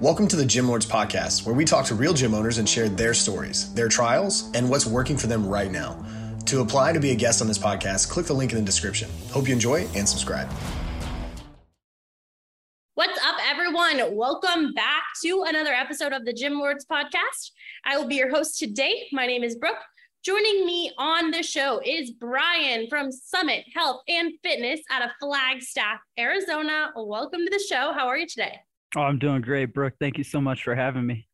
[0.00, 2.88] Welcome to the Gym Lords Podcast, where we talk to real gym owners and share
[2.88, 6.06] their stories, their trials, and what's working for them right now.
[6.46, 9.10] To apply to be a guest on this podcast, click the link in the description.
[9.32, 10.48] Hope you enjoy and subscribe.
[12.94, 14.14] What's up, everyone?
[14.14, 17.50] Welcome back to another episode of the Gym Lords Podcast.
[17.84, 19.08] I will be your host today.
[19.10, 19.82] My name is Brooke.
[20.24, 25.98] Joining me on the show is Brian from Summit Health and Fitness out of Flagstaff,
[26.16, 26.92] Arizona.
[26.94, 27.92] Welcome to the show.
[27.92, 28.60] How are you today?
[28.96, 29.94] Oh, I'm doing great, Brooke.
[30.00, 31.26] Thank you so much for having me.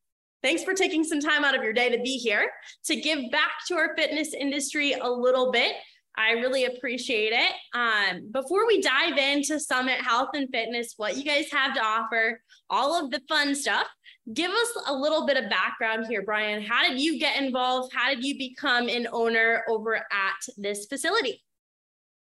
[0.43, 2.51] Thanks for taking some time out of your day to be here
[2.85, 5.73] to give back to our fitness industry a little bit.
[6.17, 7.53] I really appreciate it.
[7.75, 12.41] Um, before we dive into Summit Health and Fitness, what you guys have to offer,
[12.71, 13.87] all of the fun stuff,
[14.33, 16.63] give us a little bit of background here, Brian.
[16.63, 17.93] How did you get involved?
[17.95, 21.43] How did you become an owner over at this facility?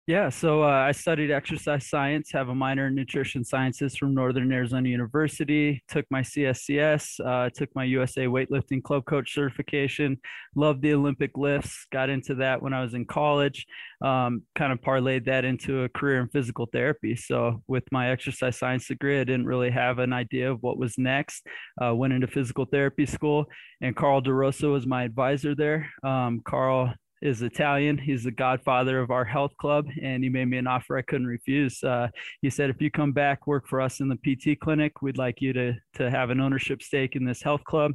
[0.07, 4.53] Yeah, so uh, I studied exercise science, have a minor in nutrition sciences from Northern
[4.53, 10.17] Arizona University, took my CSCS, uh, took my USA weightlifting club coach certification,
[10.55, 13.67] loved the Olympic lifts, got into that when I was in college,
[14.01, 17.17] um, kind of parlayed that into a career in physical therapy.
[17.17, 20.97] So with my exercise science degree, I didn't really have an idea of what was
[20.97, 21.45] next.
[21.85, 23.47] Uh, went into physical therapy school,
[23.81, 25.91] and Carl DeRosa was my advisor there.
[26.05, 27.99] Um, Carl is Italian.
[27.99, 31.27] He's the godfather of our health club, and he made me an offer I couldn't
[31.27, 31.83] refuse.
[31.83, 32.09] Uh,
[32.43, 35.41] he said, "If you come back, work for us in the PT clinic, we'd like
[35.41, 37.93] you to to have an ownership stake in this health club."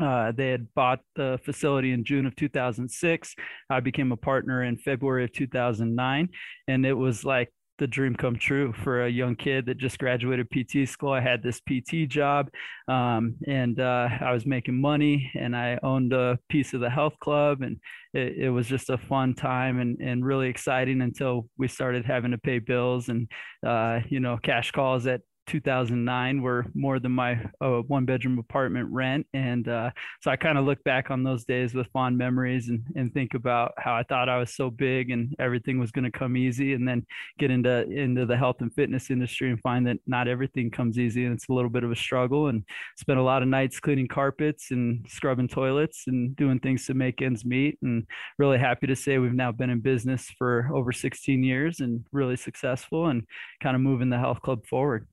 [0.00, 3.34] Uh, they had bought the facility in June of 2006.
[3.70, 6.28] I became a partner in February of 2009,
[6.66, 10.48] and it was like the dream come true for a young kid that just graduated
[10.50, 11.12] PT school.
[11.12, 12.50] I had this PT job,
[12.88, 17.18] um, and uh, I was making money, and I owned a piece of the health
[17.20, 17.78] club, and
[18.12, 22.32] it, it, was just a fun time and and really exciting until we started having
[22.32, 23.28] to pay bills and
[23.66, 28.88] uh, you know cash calls at 2009 were more than my uh, one bedroom apartment
[28.92, 29.26] rent.
[29.34, 32.82] And uh, so I kind of look back on those days with fond memories and,
[32.94, 36.16] and think about how I thought I was so big and everything was going to
[36.16, 36.74] come easy.
[36.74, 37.04] And then
[37.38, 41.24] get into, into the health and fitness industry and find that not everything comes easy
[41.24, 42.48] and it's a little bit of a struggle.
[42.48, 42.62] And
[42.96, 47.22] spent a lot of nights cleaning carpets and scrubbing toilets and doing things to make
[47.22, 47.78] ends meet.
[47.82, 48.06] And
[48.38, 52.36] really happy to say we've now been in business for over 16 years and really
[52.36, 53.24] successful and
[53.62, 55.06] kind of moving the health club forward.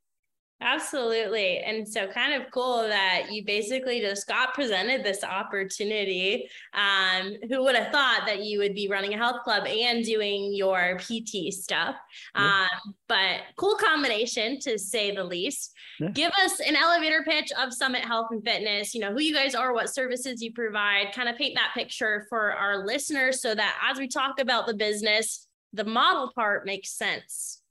[0.61, 1.57] Absolutely.
[1.59, 6.49] And so, kind of cool that you basically just got presented this opportunity.
[6.73, 10.53] Um, who would have thought that you would be running a health club and doing
[10.55, 11.95] your PT stuff?
[12.35, 12.67] Yeah.
[12.71, 15.73] Um, but cool combination to say the least.
[15.99, 16.11] Yeah.
[16.11, 19.55] Give us an elevator pitch of Summit Health and Fitness, you know, who you guys
[19.55, 23.77] are, what services you provide, kind of paint that picture for our listeners so that
[23.91, 27.61] as we talk about the business, the model part makes sense.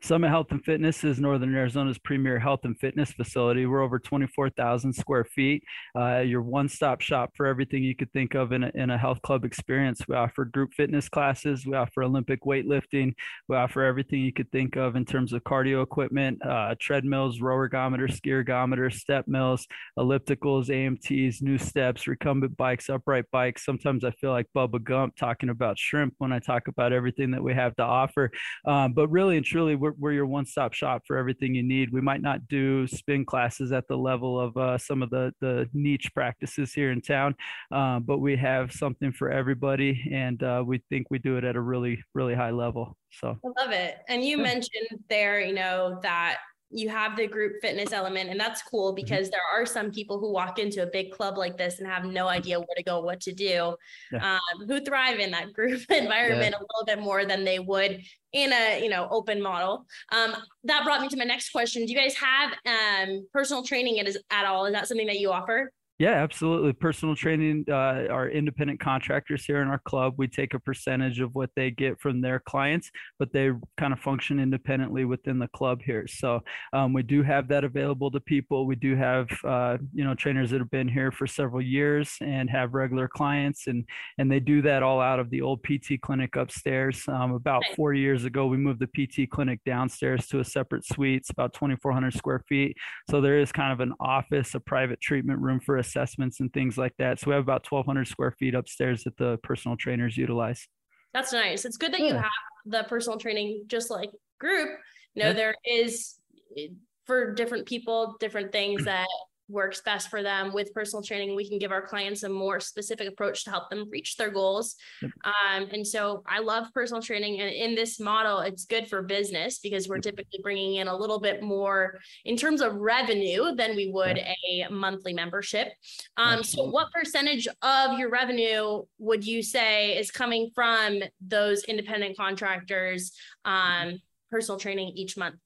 [0.00, 3.66] Summit Health and Fitness is Northern Arizona's premier health and fitness facility.
[3.66, 5.64] We're over 24,000 square feet.
[5.96, 9.20] Uh, your one-stop shop for everything you could think of in a, in a health
[9.22, 10.00] club experience.
[10.08, 11.66] We offer group fitness classes.
[11.66, 13.14] We offer Olympic weightlifting.
[13.48, 17.56] We offer everything you could think of in terms of cardio equipment, uh, treadmills, row
[17.56, 19.66] ergometers, ski ergometers, step mills,
[19.98, 23.64] ellipticals, AMTs, NuSteps, recumbent bikes, upright bikes.
[23.64, 27.42] Sometimes I feel like Bubba Gump talking about shrimp when I talk about everything that
[27.42, 28.30] we have to offer.
[28.64, 31.92] Um, but really and truly, we're, we're your one-stop shop for everything you need.
[31.92, 35.68] We might not do spin classes at the level of uh, some of the the
[35.72, 37.34] niche practices here in town,
[37.72, 41.56] uh, but we have something for everybody, and uh, we think we do it at
[41.56, 42.96] a really really high level.
[43.10, 43.98] So I love it.
[44.08, 44.42] And you yeah.
[44.42, 46.38] mentioned there, you know, that
[46.70, 48.96] you have the group fitness element and that's cool mm-hmm.
[48.96, 49.32] because mm-hmm.
[49.32, 52.28] there are some people who walk into a big club like this and have no
[52.28, 53.74] idea where to go what to do
[54.12, 54.34] yeah.
[54.34, 56.58] um, who thrive in that group environment yeah.
[56.58, 58.00] a little bit more than they would
[58.32, 60.34] in a you know open model um,
[60.64, 64.08] that brought me to my next question do you guys have um, personal training at,
[64.30, 66.72] at all is that something that you offer yeah, absolutely.
[66.72, 71.34] Personal training, uh, our independent contractors here in our club, we take a percentage of
[71.34, 75.80] what they get from their clients, but they kind of function independently within the club
[75.84, 76.06] here.
[76.06, 78.64] So um, we do have that available to people.
[78.64, 82.48] We do have, uh, you know, trainers that have been here for several years and
[82.48, 83.84] have regular clients, and
[84.18, 87.02] and they do that all out of the old PT clinic upstairs.
[87.08, 91.22] Um, about four years ago, we moved the PT clinic downstairs to a separate suite.
[91.22, 92.76] It's about 2,400 square feet.
[93.10, 96.76] So there is kind of an office, a private treatment room for assessments and things
[96.76, 97.18] like that.
[97.18, 100.66] So we have about 1,200 square feet upstairs that the personal trainers utilize.
[101.14, 101.64] That's nice.
[101.64, 102.06] It's good that yeah.
[102.06, 102.20] you hmm.
[102.20, 102.32] have
[102.66, 104.70] the personal training just like group.
[105.14, 105.34] You know, yeah.
[105.34, 106.18] there is
[106.56, 106.68] eh,
[107.06, 109.08] for different people, different things that
[109.48, 110.52] works best for them.
[110.52, 113.88] With personal training we can give our clients a more specific approach to help them
[113.90, 114.76] reach their goals.
[115.02, 115.10] Yep.
[115.24, 119.58] um, and so i love personal training and in this model it's good for business
[119.58, 123.90] because we're typically bringing in a little bit more in terms of revenue than we
[123.92, 125.68] would a monthly membership.
[126.16, 132.16] Um, so what percentage of your revenue would you say is coming from those independent
[132.16, 133.12] contractors
[133.44, 134.00] um,
[134.30, 135.36] personal training each month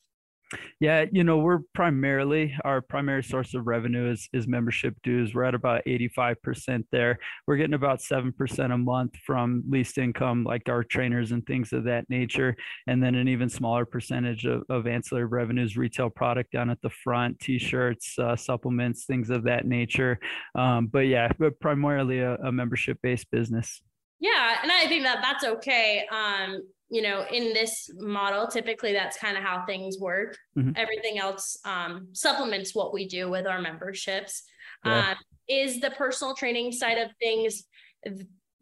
[0.80, 5.34] yeah, you know, we're primarily our primary source of revenue is is membership dues.
[5.34, 7.18] We're at about 85% there.
[7.46, 11.84] We're getting about 7% a month from leased income, like our trainers and things of
[11.84, 12.56] that nature.
[12.86, 16.90] And then an even smaller percentage of, of ancillary revenues, retail product down at the
[16.90, 20.18] front, t-shirts, uh, supplements, things of that nature.
[20.54, 23.82] Um, but yeah, but primarily a, a membership based business.
[24.22, 26.06] Yeah, and I think that that's okay.
[26.12, 30.38] Um, you know, in this model, typically that's kind of how things work.
[30.56, 30.72] Mm-hmm.
[30.76, 34.44] Everything else um, supplements what we do with our memberships.
[34.84, 35.10] Yeah.
[35.10, 35.16] Um,
[35.48, 37.64] is the personal training side of things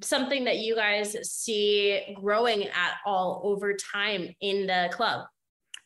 [0.03, 5.27] something that you guys see growing at all over time in the club?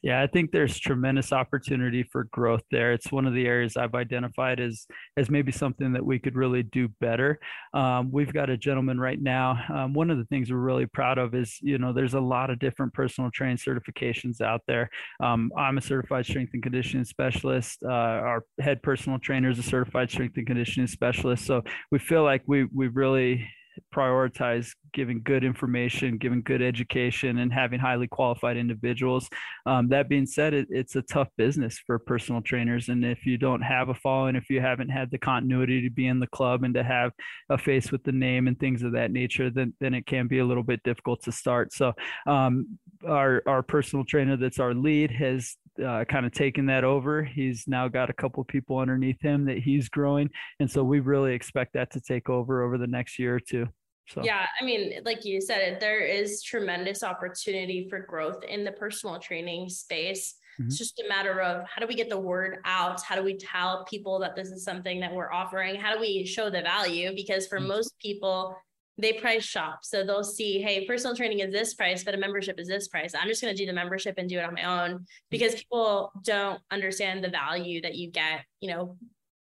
[0.05, 2.93] Yeah, I think there's tremendous opportunity for growth there.
[2.93, 4.87] It's one of the areas I've identified as
[5.17, 7.39] as maybe something that we could really do better.
[7.73, 9.59] Um, we've got a gentleman right now.
[9.73, 12.51] Um, one of the things we're really proud of is you know there's a lot
[12.51, 14.91] of different personal training certifications out there.
[15.23, 17.79] Um, I'm a certified strength and conditioning specialist.
[17.83, 21.47] Uh, our head personal trainer is a certified strength and conditioning specialist.
[21.47, 23.49] So we feel like we we really
[23.95, 29.29] prioritize giving good information, giving good education, and having highly qualified individuals.
[29.67, 32.89] Um, that being said, it, it's a tough business for personal trainers.
[32.89, 36.07] And if you don't have a following, if you haven't had the continuity to be
[36.07, 37.13] in the club and to have
[37.51, 40.39] a face with the name and things of that nature, then, then it can be
[40.39, 41.73] a little bit difficult to start.
[41.73, 41.93] So,
[42.27, 47.25] um, our, our personal trainer that's our lead has uh, kind of taken that over.
[47.25, 50.31] He's now got a couple people underneath him that he's growing.
[50.61, 53.67] And so we really expect that to take over over the next year or two.
[54.09, 54.23] So.
[54.23, 59.19] Yeah, I mean, like you said, there is tremendous opportunity for growth in the personal
[59.19, 60.35] training space.
[60.61, 60.69] Mm-hmm.
[60.69, 63.03] It's just a matter of how do we get the word out?
[63.03, 65.77] How do we tell people that this is something that we're offering?
[65.77, 67.15] How do we show the value?
[67.15, 67.69] Because for mm-hmm.
[67.69, 68.55] most people,
[68.99, 69.81] they price shop.
[69.83, 73.15] So they'll see, hey, personal training is this price, but a membership is this price.
[73.15, 76.13] I'm just going to do the membership and do it on my own because people
[76.23, 78.97] don't understand the value that you get, you know,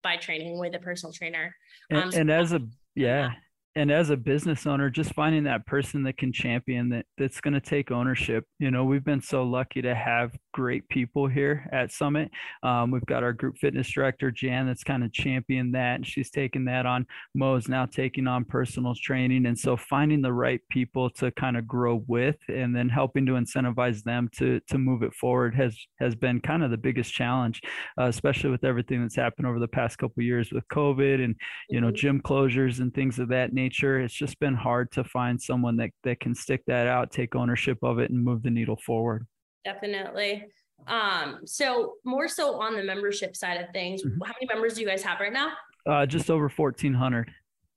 [0.02, 1.54] by training with a personal trainer.
[1.92, 2.60] Um, and, and as a,
[2.94, 3.30] yeah
[3.76, 7.54] and as a business owner just finding that person that can champion that that's going
[7.54, 8.44] to take ownership.
[8.58, 12.30] You know we've been so lucky to have great people here at summit.
[12.62, 16.30] Um, we've got our group fitness director jan that's kind of championed that and she's
[16.30, 17.06] taken that on.
[17.34, 21.66] Mo's now taking on personal training and so finding the right people to kind of
[21.66, 26.14] grow with and then helping to incentivize them to to move it forward has has
[26.14, 27.60] been kind of the biggest challenge
[28.00, 31.36] uh, especially with everything that's happened over the past couple years with covid and
[31.68, 31.96] you know mm-hmm.
[31.96, 34.00] gym closures and things of that nature nature.
[34.00, 37.78] It's just been hard to find someone that, that can stick that out, take ownership
[37.82, 39.26] of it, and move the needle forward.
[39.64, 40.46] Definitely.
[40.86, 44.22] Um, so more so on the membership side of things, mm-hmm.
[44.24, 45.52] how many members do you guys have right now?
[45.86, 47.30] Uh, just over 1400.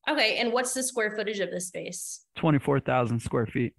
[0.09, 0.37] Okay.
[0.37, 2.25] And what's the square footage of this space?
[2.37, 3.73] 24,000 square feet.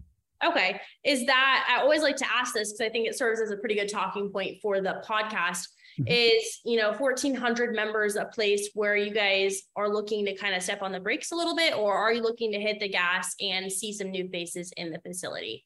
[0.44, 0.81] Okay.
[1.05, 3.56] Is that, I always like to ask this because I think it serves as a
[3.56, 5.67] pretty good talking point for the podcast.
[6.00, 6.04] Mm-hmm.
[6.06, 10.62] Is, you know, 1,400 members a place where you guys are looking to kind of
[10.62, 13.34] step on the brakes a little bit, or are you looking to hit the gas
[13.40, 15.64] and see some new faces in the facility?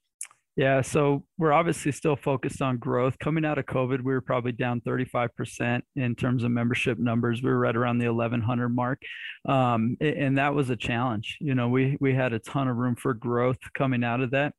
[0.56, 3.18] Yeah, so we're obviously still focused on growth.
[3.18, 7.42] Coming out of COVID, we were probably down 35% in terms of membership numbers.
[7.42, 9.02] We were right around the 1100 mark.
[9.46, 11.36] Um, and that was a challenge.
[11.42, 14.54] You know, we, we had a ton of room for growth coming out of that.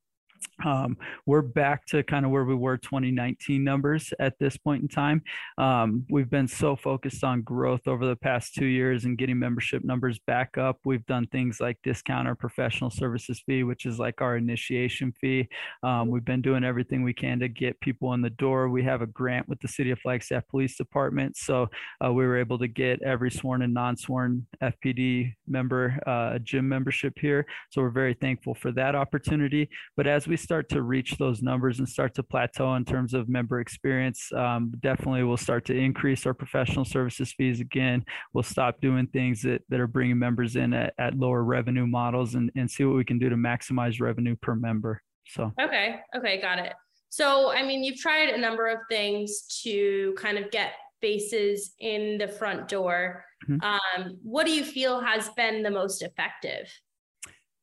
[0.65, 4.88] Um, we're back to kind of where we were 2019 numbers at this point in
[4.88, 5.22] time.
[5.58, 9.84] Um, we've been so focused on growth over the past two years and getting membership
[9.84, 10.79] numbers back up.
[10.84, 15.48] We've done things like discount our professional services fee, which is like our initiation fee.
[15.84, 18.70] Um, we've been doing everything we can to get people in the door.
[18.70, 21.67] We have a grant with the City of Flagstaff Police Department, so
[22.03, 26.67] uh, we were able to get every sworn and non-sworn FPD member uh, a gym
[26.67, 27.46] membership here.
[27.70, 29.70] So we're very thankful for that opportunity.
[29.96, 33.29] But as we start to reach those numbers and start to plateau in terms of
[33.29, 38.05] member experience, um, definitely we'll start to increase our professional services fees again.
[38.34, 42.36] We'll stop doing things that, that are bringing members in at, at lower revenue models
[42.36, 45.01] and, and see what we can do to maximize revenue per member.
[45.27, 46.00] So, okay.
[46.15, 46.41] Okay.
[46.41, 46.74] Got it.
[47.10, 52.17] So, I mean, you've tried a number of things to kind of get faces in
[52.17, 53.24] the front door.
[53.50, 54.03] Mm-hmm.
[54.03, 56.67] Um, what do you feel has been the most effective?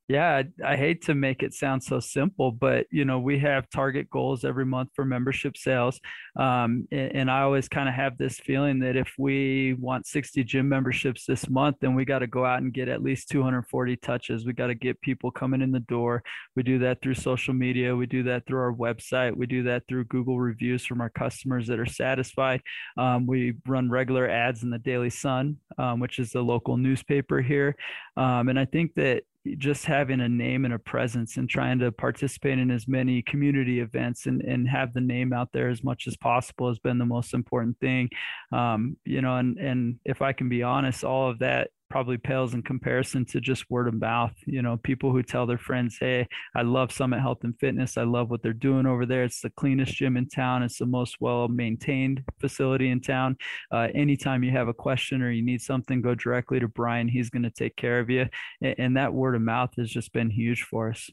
[0.07, 3.71] Yeah, I, I, hate to make it sound so simple, but you know we have
[3.71, 5.99] target goals every month for membership sales,
[6.39, 10.45] um, and, and, I always kind of have this feeling that if we want 60
[10.45, 13.97] gym memberships this month, then we got to go out and get at least 240
[13.97, 14.45] touches.
[14.45, 16.23] We got to get people coming in the door.
[16.55, 17.97] We do that through social media.
[17.97, 19.35] We do that through our website.
[19.35, 22.61] We do that through Google reviews from our customers that are satisfied.
[22.99, 27.41] Um, we run regular ads in the Daily Sun, um, which is the local newspaper
[27.41, 27.75] here,
[28.19, 29.23] um, and I think that
[29.59, 33.81] just having a name and a presence and trying to participate in as many community
[33.81, 37.05] events and, and have the name out there as much as possible has been the
[37.05, 38.09] most important thing.
[38.53, 42.55] Um, you know, and, and if I can be honest, all of that probably pales
[42.55, 44.35] in comparison to just word of mouth.
[44.47, 47.97] You know, people who tell their friends, Hey, I love Summit Health and Fitness.
[47.97, 49.25] I love what they're doing over there.
[49.25, 50.63] It's the cleanest gym in town.
[50.63, 53.37] It's the most well maintained facility in town.
[53.71, 57.09] Uh, anytime you have a question or you need something, go directly to Brian.
[57.09, 58.27] He's going to take care of you.
[58.61, 61.11] And, and that word of mouth has just been huge for us.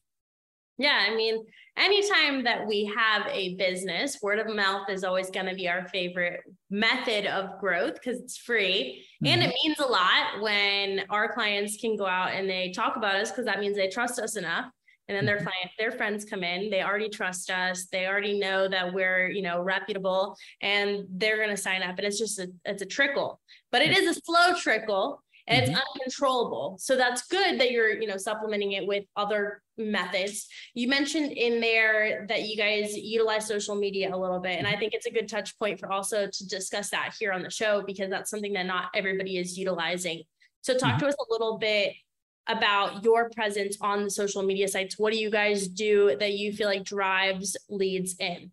[0.78, 1.46] Yeah, I mean,
[1.78, 5.88] anytime that we have a business, word of mouth is always going to be our
[5.90, 9.06] favorite method of growth because it's free.
[9.24, 9.34] Mm-hmm.
[9.34, 13.16] And it means a lot when our clients can go out and they talk about
[13.16, 14.66] us because that means they trust us enough.
[15.08, 15.46] And then their mm-hmm.
[15.46, 17.88] client, their friends come in, they already trust us.
[17.92, 21.98] They already know that we're, you know, reputable and they're going to sign up.
[21.98, 25.72] And it's just a, it's a trickle, but it is a slow trickle and mm-hmm.
[25.72, 26.77] it's uncontrollable.
[26.79, 30.48] So that's good that you're, you know, supplementing it with other methods.
[30.74, 34.77] You mentioned in there that you guys utilize social media a little bit, and I
[34.77, 37.84] think it's a good touch point for also to discuss that here on the show
[37.86, 40.24] because that's something that not everybody is utilizing.
[40.62, 41.00] So talk mm-hmm.
[41.00, 41.93] to us a little bit
[42.48, 44.98] about your presence on the social media sites.
[44.98, 48.51] What do you guys do that you feel like drives leads in?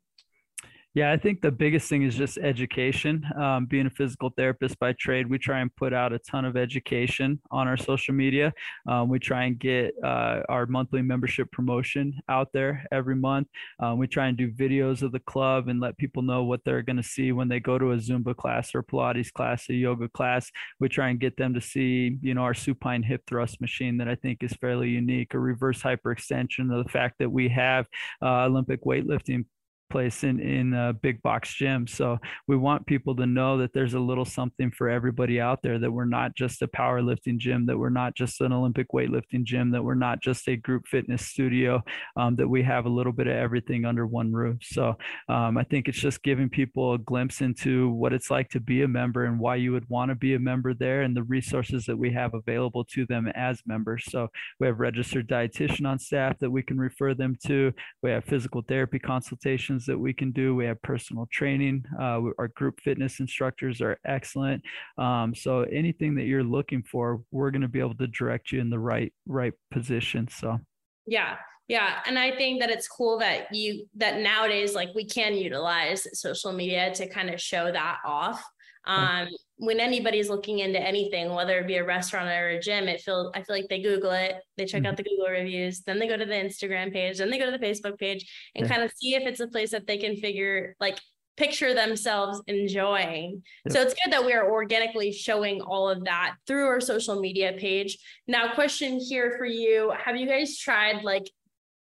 [0.98, 3.24] Yeah, I think the biggest thing is just education.
[3.40, 6.56] Um, being a physical therapist by trade, we try and put out a ton of
[6.56, 8.52] education on our social media.
[8.88, 13.46] Um, we try and get uh, our monthly membership promotion out there every month.
[13.78, 16.82] Um, we try and do videos of the club and let people know what they're
[16.82, 20.08] going to see when they go to a Zumba class or Pilates class, a yoga
[20.08, 20.50] class.
[20.80, 24.08] We try and get them to see, you know, our supine hip thrust machine that
[24.08, 27.86] I think is fairly unique, a reverse hyperextension of the fact that we have
[28.20, 29.44] uh, Olympic weightlifting
[29.88, 31.86] place in in a big box gym.
[31.86, 35.78] So we want people to know that there's a little something for everybody out there
[35.78, 39.70] that we're not just a powerlifting gym that we're not just an olympic weightlifting gym
[39.70, 41.82] that we're not just a group fitness studio
[42.16, 44.58] um, that we have a little bit of everything under one roof.
[44.62, 44.96] So
[45.28, 48.82] um, i think it's just giving people a glimpse into what it's like to be
[48.82, 51.84] a member and why you would want to be a member there and the resources
[51.86, 54.04] that we have available to them as members.
[54.10, 54.28] So
[54.60, 57.72] we have registered dietitian on staff that we can refer them to.
[58.02, 60.54] We have physical therapy consultations that we can do.
[60.54, 61.84] We have personal training.
[61.98, 64.62] Uh, our group fitness instructors are excellent.
[64.96, 68.60] Um, so anything that you're looking for, we're going to be able to direct you
[68.60, 70.28] in the right right position.
[70.28, 70.58] So
[71.06, 71.36] yeah.
[71.68, 76.06] Yeah, and I think that it's cool that you that nowadays like we can utilize
[76.18, 78.42] social media to kind of show that off.
[78.86, 79.28] Um,
[79.58, 83.30] when anybody's looking into anything, whether it be a restaurant or a gym, it feels
[83.34, 84.90] I feel like they Google it, they check mm-hmm.
[84.90, 87.56] out the Google reviews, then they go to the Instagram page, then they go to
[87.56, 88.72] the Facebook page and yeah.
[88.72, 91.00] kind of see if it's a place that they can figure like
[91.36, 93.42] picture themselves enjoying.
[93.66, 93.72] Yeah.
[93.72, 97.54] So it's good that we are organically showing all of that through our social media
[97.58, 97.98] page.
[98.26, 101.28] Now, question here for you: Have you guys tried like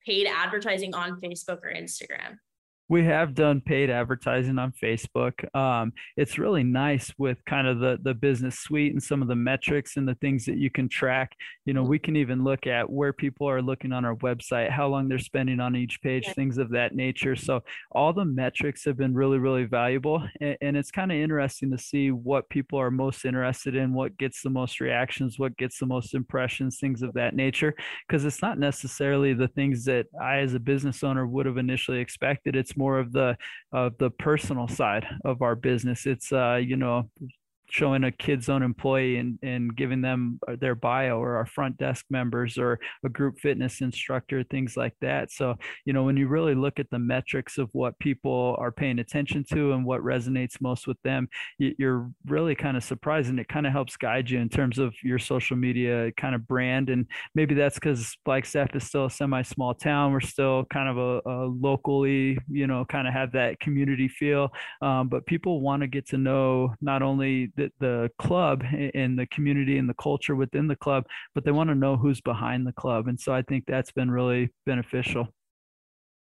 [0.06, 2.38] paid advertising on Facebook or Instagram?
[2.88, 5.34] We have done paid advertising on Facebook.
[5.56, 9.36] Um, it's really nice with kind of the the business suite and some of the
[9.36, 11.32] metrics and the things that you can track.
[11.66, 14.88] You know, we can even look at where people are looking on our website, how
[14.88, 17.36] long they're spending on each page, things of that nature.
[17.36, 17.62] So
[17.92, 21.78] all the metrics have been really really valuable, and, and it's kind of interesting to
[21.78, 25.86] see what people are most interested in, what gets the most reactions, what gets the
[25.86, 27.74] most impressions, things of that nature.
[28.08, 32.00] Because it's not necessarily the things that I, as a business owner, would have initially
[32.00, 32.56] expected.
[32.56, 33.38] It's more of the
[33.72, 36.06] of the personal side of our business.
[36.06, 37.10] It's uh, you know
[37.70, 41.78] showing a kids own employee and, and giving them uh, their bio or our front
[41.78, 45.32] desk members or a group fitness instructor things like that.
[45.32, 45.56] So
[45.86, 49.46] you know when you really look at the metrics of what people are paying attention
[49.52, 53.66] to and what resonates most with them you're really kind of surprised and it kind
[53.66, 56.90] of helps guide you in terms of your social media kind of brand.
[56.90, 60.12] And maybe that's because Flagstaff is still a semi small town.
[60.12, 64.52] We're still kind of a, a locally you know kind of have that community feel.
[64.82, 69.28] Um, but people want to get to know not only the, the club and the
[69.28, 72.74] community and the culture within the club, but they want to know who's behind the
[72.74, 73.08] club.
[73.08, 75.28] And so I think that's been really beneficial.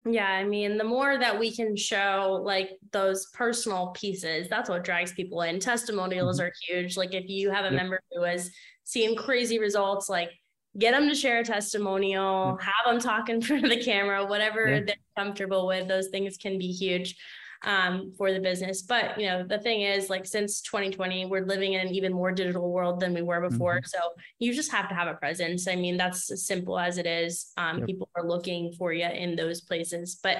[0.03, 4.83] Yeah, I mean, the more that we can show like those personal pieces, that's what
[4.83, 5.59] drags people in.
[5.59, 6.47] Testimonials mm-hmm.
[6.47, 6.97] are huge.
[6.97, 7.75] Like if you have a yep.
[7.75, 8.49] member who has
[8.83, 10.31] seen crazy results, like
[10.79, 14.67] get them to share a testimonial, have them talk in front of the camera, whatever
[14.67, 14.79] yeah.
[14.85, 15.87] they're comfortable with.
[15.87, 17.15] Those things can be huge
[17.63, 18.81] um, for the business.
[18.81, 22.31] But you know, the thing is, like since 2020, we're living in an even more
[22.31, 23.77] digital world than we were before.
[23.77, 23.85] Mm-hmm.
[23.85, 23.99] So
[24.39, 25.67] you just have to have a presence.
[25.67, 27.51] I mean, that's as simple as it is.
[27.57, 27.87] Um, yep.
[27.87, 30.19] People are looking for you in those places.
[30.21, 30.37] But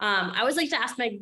[0.00, 1.18] um, I always like to ask my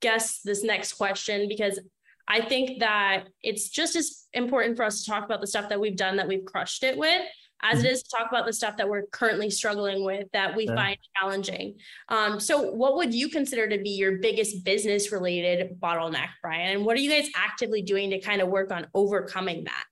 [0.00, 1.80] guests this next question because
[2.28, 5.80] I think that it's just as important for us to talk about the stuff that
[5.80, 7.22] we've done that we've crushed it with
[7.62, 7.94] as it mm-hmm.
[7.94, 10.74] to talk about the stuff that we're currently struggling with that we yeah.
[10.74, 11.74] find challenging.
[12.08, 16.76] Um, so, what would you consider to be your biggest business related bottleneck, Brian?
[16.76, 19.84] And what are you guys actively doing to kind of work on overcoming that?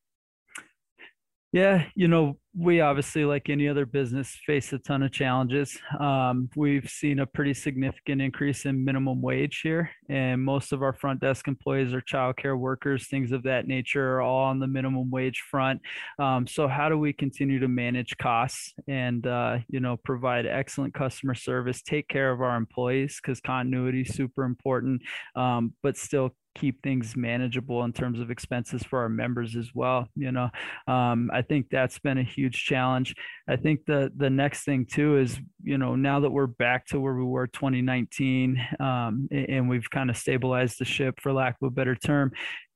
[1.52, 5.78] Yeah, you know, we obviously, like any other business, face a ton of challenges.
[5.98, 10.92] Um, we've seen a pretty significant increase in minimum wage here, and most of our
[10.92, 15.10] front desk employees are childcare workers, things of that nature, are all on the minimum
[15.10, 15.80] wage front.
[16.18, 20.92] Um, so, how do we continue to manage costs and uh, you know provide excellent
[20.94, 25.00] customer service, take care of our employees because continuity is super important,
[25.36, 30.08] um, but still keep things manageable in terms of expenses for our members as well
[30.16, 30.48] you know?
[30.86, 33.14] Um, i think that's been a huge challenge.
[33.48, 37.00] I think the the next thing too is you know now that we're back to
[37.00, 41.68] where we were 2019 um, and we've kind of stabilized the ship for lack of
[41.68, 42.32] a better term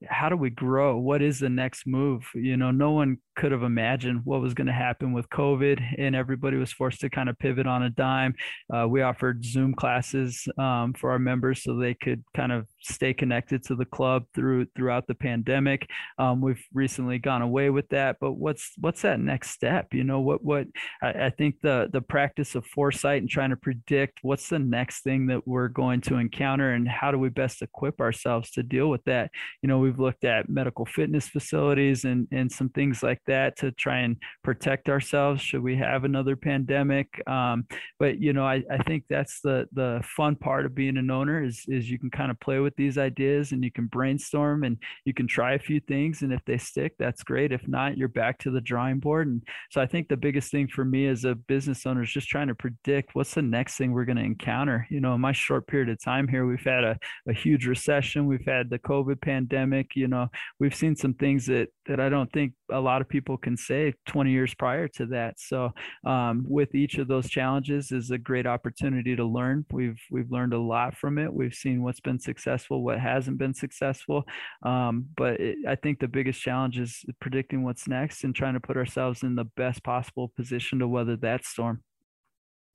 [0.09, 0.97] how do we grow?
[0.99, 2.25] What is the next move?
[2.35, 6.17] You know, no one could have imagined what was going to happen with COVID, and
[6.17, 8.35] everybody was forced to kind of pivot on a dime.
[8.73, 13.13] Uh, we offered Zoom classes um, for our members so they could kind of stay
[13.13, 15.87] connected to the club through throughout the pandemic.
[16.19, 19.89] Um, we've recently gone away with that, but what's what's that next step?
[19.93, 20.67] You know, what what
[21.03, 25.03] I, I think the the practice of foresight and trying to predict what's the next
[25.03, 28.89] thing that we're going to encounter, and how do we best equip ourselves to deal
[28.89, 29.31] with that?
[29.63, 33.57] You know, we We've looked at medical fitness facilities and, and some things like that
[33.57, 37.09] to try and protect ourselves should we have another pandemic.
[37.29, 37.67] Um,
[37.99, 41.43] but you know, I, I think that's the the fun part of being an owner
[41.43, 44.77] is is you can kind of play with these ideas and you can brainstorm and
[45.05, 47.51] you can try a few things and if they stick, that's great.
[47.51, 49.27] If not, you're back to the drawing board.
[49.27, 52.29] And so I think the biggest thing for me as a business owner is just
[52.29, 54.87] trying to predict what's the next thing we're going to encounter.
[54.89, 56.97] You know, in my short period of time here, we've had a,
[57.29, 61.47] a huge recession, we've had the COVID pandemic pandemic you know we've seen some things
[61.47, 65.07] that that i don't think a lot of people can say 20 years prior to
[65.07, 65.39] that.
[65.39, 65.73] So
[66.05, 69.67] um, with each of those challenges is a great opportunity to learn.
[69.73, 71.33] We've we've learned a lot from it.
[71.33, 74.25] We've seen what's been successful what hasn't been successful.
[74.63, 78.61] Um, but it, i think the biggest challenge is predicting what's next and trying to
[78.61, 81.83] put ourselves in the best possible position to weather that storm.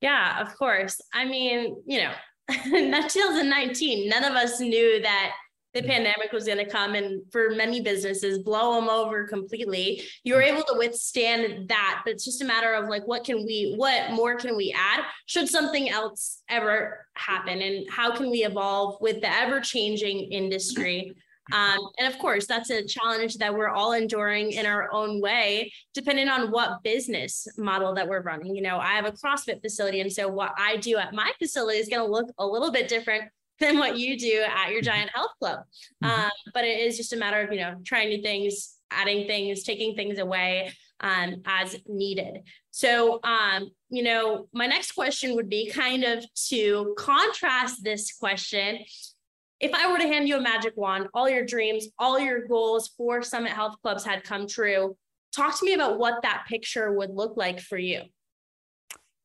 [0.00, 1.00] Yeah of course.
[1.14, 2.12] I mean you know
[2.66, 5.32] in 2019 none of us knew that
[5.76, 10.02] the pandemic was going to come and for many businesses blow them over completely.
[10.24, 13.44] You were able to withstand that but it's just a matter of like what can
[13.44, 17.60] we what more can we add should something else ever happen?
[17.60, 21.12] And how can we evolve with the ever changing industry?
[21.52, 25.72] Um, and of course that's a challenge that we're all enduring in our own way
[25.94, 28.56] depending on what business model that we're running.
[28.56, 31.78] You know i have a CrossFit facility and so what i do at my facility
[31.78, 35.10] is going to look a little bit different than what you do at your giant
[35.14, 35.60] health club.
[36.04, 36.20] Mm-hmm.
[36.24, 39.62] Um, but it is just a matter of, you know, trying new things, adding things,
[39.62, 42.42] taking things away um, as needed.
[42.70, 48.78] So, um, you know, my next question would be kind of to contrast this question.
[49.58, 52.88] If I were to hand you a magic wand, all your dreams, all your goals
[52.96, 54.96] for Summit Health Clubs had come true,
[55.34, 58.02] talk to me about what that picture would look like for you.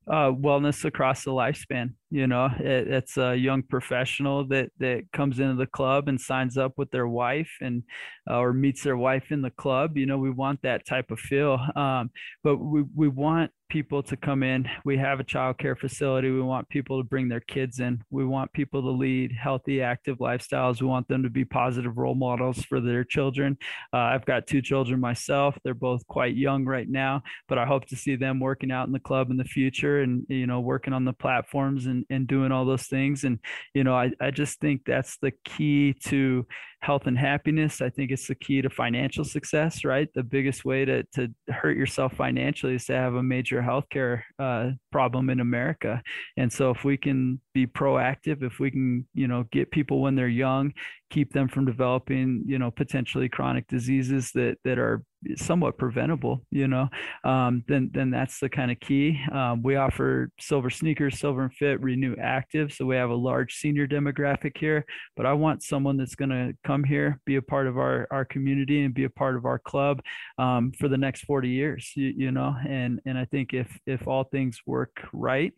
[0.08, 1.94] Uh, wellness across the lifespan.
[2.12, 6.58] You know, it, it's a young professional that that comes into the club and signs
[6.58, 7.84] up with their wife and
[8.30, 9.98] uh, or meets their wife in the club.
[9.98, 11.58] You know, we want that type of feel.
[11.76, 12.12] Um,
[12.44, 14.70] but we we want people to come in.
[14.84, 16.30] We have a child care facility.
[16.30, 18.04] We want people to bring their kids in.
[18.12, 20.82] We want people to lead healthy, active lifestyles.
[20.82, 23.58] We want them to be positive role models for their children.
[23.94, 25.58] Uh, I've got two children myself.
[25.64, 28.94] They're both quite young right now, but I hope to see them working out in
[28.94, 32.52] the club in the future and you know working on the platforms and and, doing
[32.52, 33.24] all those things.
[33.24, 33.40] And,
[33.74, 36.46] you know, I, I just think that's the key to
[36.82, 37.82] health and happiness.
[37.82, 40.10] I think it's the key to financial success, right?
[40.16, 44.72] The biggest way to, to hurt yourself financially is to have a major healthcare uh,
[44.92, 46.02] problem in America.
[46.38, 50.16] And so if we can be proactive, if we can, you know, get people when
[50.16, 50.74] they're young,
[51.12, 55.04] keep them from developing, you know, potentially chronic diseases that, that are
[55.36, 56.88] somewhat preventable, you know,
[57.24, 59.20] um, then then that's the kind of key.
[59.32, 63.88] Um, we offer SilverSneakers, silver and fit, Renew Active, so we have a large senior
[63.88, 64.84] demographic here.
[65.16, 68.08] But I want someone that's going to come come here, be a part of our
[68.12, 70.02] our community, and be a part of our club
[70.38, 71.92] um, for the next 40 years.
[71.96, 75.52] You, you know, and and I think if if all things work right,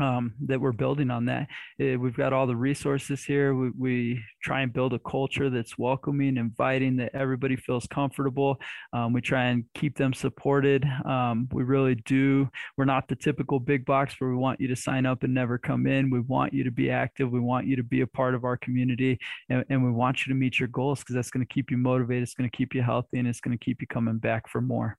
[0.00, 1.48] um, that we're building on that.
[1.80, 3.54] Uh, we've got all the resources here.
[3.54, 8.60] We, we, try and build a culture that's welcoming, inviting, that everybody feels comfortable.
[8.92, 10.84] Um, we try and keep them supported.
[11.04, 12.48] Um, we really do.
[12.76, 15.58] We're not the typical big box where we want you to sign up and never
[15.58, 16.10] come in.
[16.10, 17.32] We want you to be active.
[17.32, 20.32] We want you to be a part of our community, and, and we want you
[20.32, 22.22] to meet your goals because that's going to keep you motivated.
[22.22, 24.60] It's going to keep you healthy, and it's going to keep you coming back for
[24.60, 24.96] more.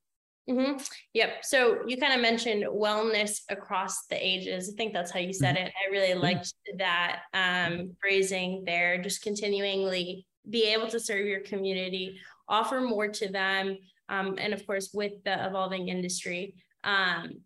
[0.50, 0.82] Mm-hmm.
[1.14, 1.44] Yep.
[1.44, 4.72] So you kind of mentioned wellness across the ages.
[4.74, 5.68] I think that's how you said mm-hmm.
[5.68, 5.74] it.
[5.86, 9.02] I really liked that um, phrasing there.
[9.02, 14.66] Just continually be able to serve your community, offer more to them, um, and of
[14.66, 16.56] course, with the evolving industry.
[16.86, 17.42] Um,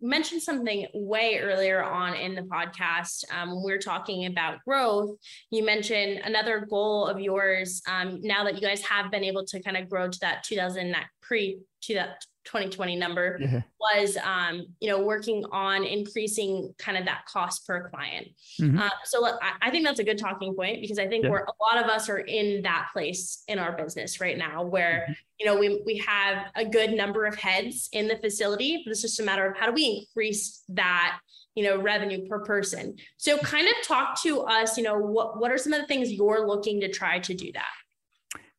[0.00, 5.16] mentioned something way earlier on in the podcast um, when we are talking about growth
[5.50, 9.60] you mentioned another goal of yours um, now that you guys have been able to
[9.62, 13.62] kind of grow to that 2000 pre to that 2020 number yeah.
[13.80, 18.28] was um, you know working on increasing kind of that cost per client
[18.60, 18.78] mm-hmm.
[18.78, 21.30] uh, so I, I, think that's a good talking point because i think yeah.
[21.30, 25.04] we're a lot of us are in that place in our business right now where
[25.04, 25.12] mm-hmm.
[25.40, 29.02] you know we, we have a good number of heads in the facility but it's
[29.02, 31.18] just a matter of how do we increase that
[31.54, 35.50] you know revenue per person so kind of talk to us you know what what
[35.50, 37.72] are some of the things you're looking to try to do that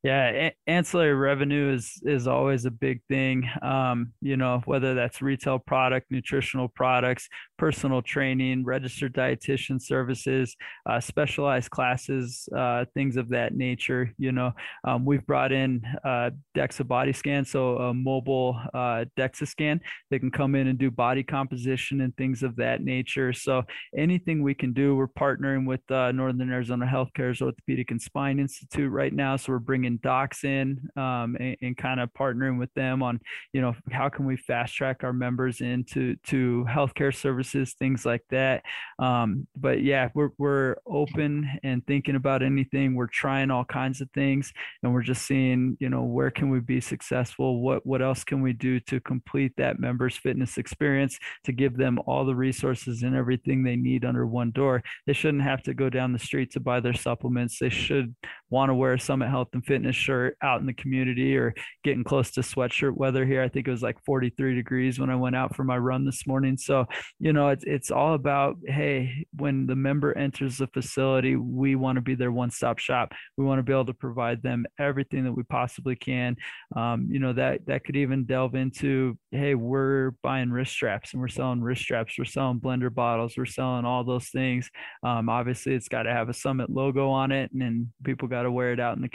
[0.05, 3.49] yeah, ancillary revenue is is always a big thing.
[3.63, 10.55] Um, you know, whether that's retail product, nutritional products, personal training, registered dietitian services,
[10.87, 14.13] uh, specialized classes, uh, things of that nature.
[14.19, 14.51] You know,
[14.83, 20.19] um, we've brought in uh, DEXA body scan, so a mobile uh, DEXA scan that
[20.19, 23.33] can come in and do body composition and things of that nature.
[23.33, 23.63] So
[23.97, 28.91] anything we can do, we're partnering with uh, Northern Arizona Healthcare's Orthopedic and Spine Institute
[28.91, 29.35] right now.
[29.35, 33.19] So we're bringing docs in um, and, and kind of partnering with them on,
[33.53, 38.23] you know, how can we fast track our members into to healthcare services, things like
[38.29, 38.63] that.
[38.99, 42.95] Um, but yeah, we're we're open and thinking about anything.
[42.95, 44.51] We're trying all kinds of things,
[44.83, 47.61] and we're just seeing, you know, where can we be successful?
[47.61, 51.99] What what else can we do to complete that members fitness experience to give them
[52.05, 54.83] all the resources and everything they need under one door?
[55.05, 57.59] They shouldn't have to go down the street to buy their supplements.
[57.59, 58.15] They should
[58.49, 62.31] want to wear Summit Health and Fitness shirt out in the community or getting close
[62.31, 63.41] to sweatshirt weather here.
[63.41, 66.25] I think it was like 43 degrees when I went out for my run this
[66.27, 66.57] morning.
[66.57, 66.85] So,
[67.19, 71.97] you know, it's it's all about hey, when the member enters the facility, we want
[71.97, 73.13] to be their one-stop shop.
[73.37, 76.35] We want to be able to provide them everything that we possibly can.
[76.75, 81.21] Um, you know, that that could even delve into hey, we're buying wrist straps and
[81.21, 84.69] we're selling wrist straps, we're selling blender bottles, we're selling all those things.
[85.03, 88.43] Um, obviously, it's got to have a Summit logo on it, and, and people got
[88.43, 89.09] to wear it out in the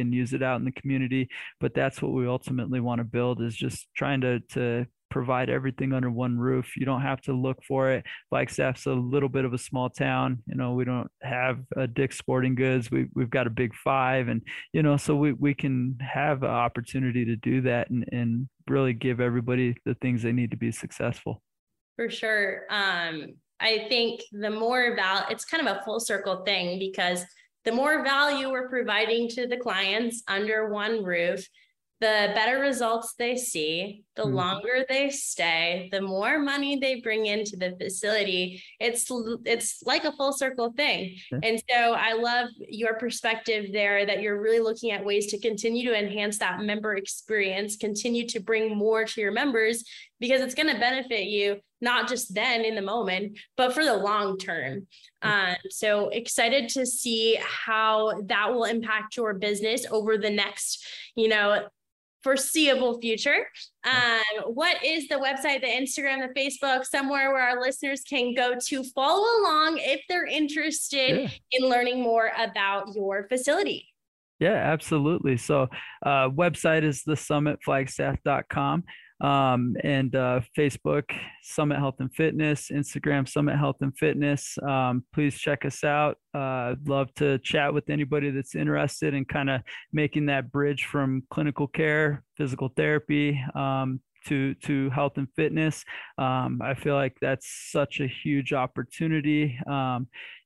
[0.00, 1.28] and use it out in the community.
[1.60, 5.92] But that's what we ultimately want to build is just trying to to provide everything
[5.92, 6.76] under one roof.
[6.76, 8.04] You don't have to look for it.
[8.30, 10.42] Flagstaff's a little bit of a small town.
[10.46, 12.90] You know, we don't have a Dick's Sporting Goods.
[12.90, 16.50] We we've got a big five, and you know, so we we can have an
[16.50, 20.72] opportunity to do that and and really give everybody the things they need to be
[20.72, 21.42] successful.
[21.96, 22.62] For sure.
[22.70, 27.24] Um, I think the more about it's kind of a full circle thing because
[27.64, 31.46] the more value we're providing to the clients under one roof,
[32.00, 34.34] the better results they see, the mm-hmm.
[34.34, 38.62] longer they stay, the more money they bring into the facility.
[38.78, 39.06] It's
[39.46, 41.16] it's like a full circle thing.
[41.42, 45.88] And so I love your perspective there that you're really looking at ways to continue
[45.88, 49.84] to enhance that member experience, continue to bring more to your members
[50.20, 53.94] because it's going to benefit you not just then in the moment, but for the
[53.94, 54.86] long term.
[55.22, 61.28] Um, so excited to see how that will impact your business over the next, you
[61.28, 61.68] know,
[62.24, 63.46] foreseeable future.
[63.84, 68.54] Um, what is the website, the Instagram, the Facebook, somewhere where our listeners can go
[68.68, 71.28] to follow along if they're interested yeah.
[71.52, 73.88] in learning more about your facility?
[74.40, 75.36] Yeah, absolutely.
[75.36, 75.68] So,
[76.04, 78.84] uh, website is the summitflagstaff.com
[79.20, 81.04] um, and uh, Facebook,
[81.42, 84.58] Summit Health and Fitness, Instagram, Summit Health and Fitness.
[84.66, 86.18] Um, please check us out.
[86.34, 89.60] Uh, love to chat with anybody that's interested in kind of
[89.92, 95.84] making that bridge from clinical care, physical therapy, um, to to health and fitness.
[96.18, 99.58] Um, I feel like that's such a huge opportunity.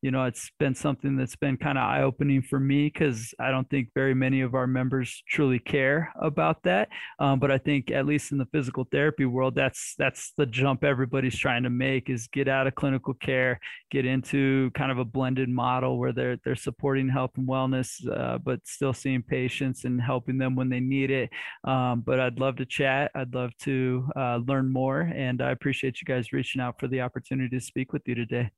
[0.01, 3.51] You know, it's been something that's been kind of eye opening for me because I
[3.51, 6.89] don't think very many of our members truly care about that.
[7.19, 10.85] Um, but I think at least in the physical therapy world, that's that's the jump
[10.85, 13.59] everybody's trying to make is get out of clinical care,
[13.91, 18.39] get into kind of a blended model where they're they're supporting health and wellness, uh,
[18.39, 21.31] but still seeing patients and helping them when they need it.
[21.65, 23.11] Um, but I'd love to chat.
[23.17, 27.01] I'd love to uh, learn more, and I appreciate you guys reaching out for the
[27.01, 28.51] opportunity to speak with you today.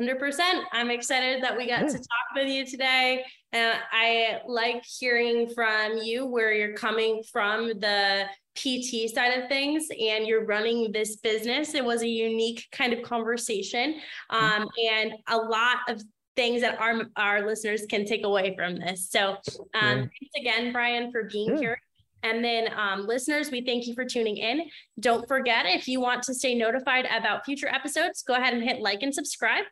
[0.00, 0.62] 100%.
[0.72, 1.88] I'm excited that we got yeah.
[1.88, 3.24] to talk with you today.
[3.52, 9.88] And I like hearing from you where you're coming from the PT side of things
[9.90, 11.74] and you're running this business.
[11.74, 13.96] It was a unique kind of conversation
[14.30, 16.02] um, and a lot of
[16.36, 19.10] things that our, our listeners can take away from this.
[19.10, 19.36] So
[19.74, 21.58] um, thanks again, Brian, for being yeah.
[21.58, 21.80] here.
[22.22, 24.62] And then, um, listeners, we thank you for tuning in.
[24.98, 28.80] Don't forget, if you want to stay notified about future episodes, go ahead and hit
[28.80, 29.64] like and subscribe.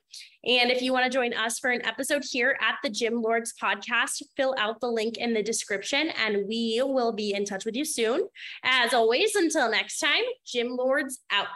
[0.44, 3.52] And if you want to join us for an episode here at the Gym Lords
[3.62, 7.76] podcast, fill out the link in the description and we will be in touch with
[7.76, 8.28] you soon.
[8.62, 11.46] As always, until next time, Gym Lords out.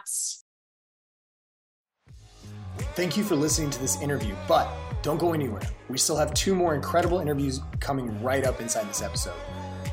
[2.95, 4.69] Thank you for listening to this interview, but
[5.01, 5.63] don't go anywhere.
[5.89, 9.33] We still have two more incredible interviews coming right up inside this episode.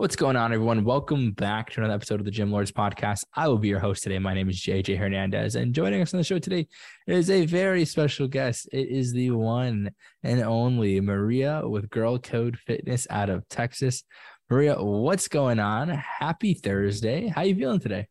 [0.00, 0.82] What's going on, everyone?
[0.82, 3.22] Welcome back to another episode of the Gym Lords podcast.
[3.34, 4.18] I will be your host today.
[4.18, 6.68] My name is JJ Hernandez, and joining us on the show today
[7.06, 8.66] is a very special guest.
[8.72, 9.90] It is the one
[10.22, 14.04] and only Maria with Girl Code Fitness out of Texas.
[14.48, 15.90] Maria, what's going on?
[15.90, 17.28] Happy Thursday.
[17.28, 18.08] How are you feeling today?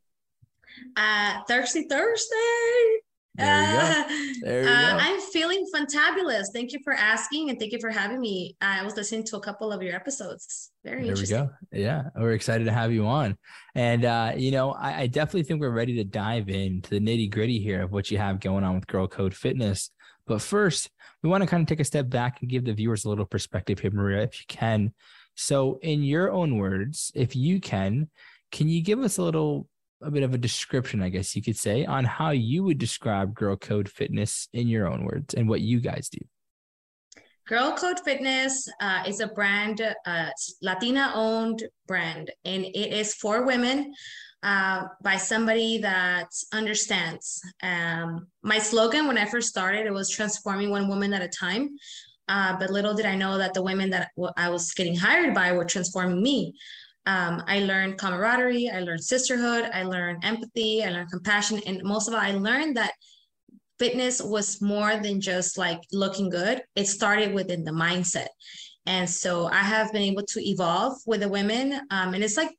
[0.96, 3.00] Uh, Thursday, Thursday.
[3.40, 4.06] There you go.
[4.42, 4.98] There you uh, go.
[5.02, 6.46] I'm feeling fantabulous.
[6.54, 8.56] Thank you for asking and thank you for having me.
[8.62, 10.72] I was listening to a couple of your episodes.
[10.86, 11.50] Very there interesting.
[11.74, 11.84] we go.
[11.84, 13.38] Yeah, we're excited to have you on.
[13.76, 17.30] And uh, you know, I, I definitely think we're ready to dive into the nitty
[17.32, 19.92] gritty here of what you have going on with Girl Code Fitness.
[20.26, 20.90] But first,
[21.22, 23.26] we want to kind of take a step back and give the viewers a little
[23.26, 24.94] perspective here, Maria, if you can.
[25.36, 28.10] So, in your own words, if you can,
[28.52, 29.68] can you give us a little
[30.02, 33.34] a bit of a description, I guess you could say, on how you would describe
[33.34, 36.20] Girl Code Fitness in your own words and what you guys do.
[37.48, 40.30] Girl Code Fitness uh, is a brand, uh,
[40.62, 43.92] Latina owned brand, and it is for women
[44.44, 47.42] uh, by somebody that understands.
[47.64, 51.72] Um, my slogan when I first started, it was transforming one woman at a time.
[52.28, 55.52] Uh, but little did I know that the women that I was getting hired by
[55.52, 56.54] were transforming me.
[57.06, 62.08] Um, I learned camaraderie, I learned sisterhood, I learned empathy, I learned compassion, and most
[62.08, 62.94] of all, I learned that
[63.80, 66.62] fitness was more than just like looking good.
[66.76, 68.28] It started within the mindset.
[68.86, 71.74] And so I have been able to evolve with the women.
[71.90, 72.52] Um, and it's like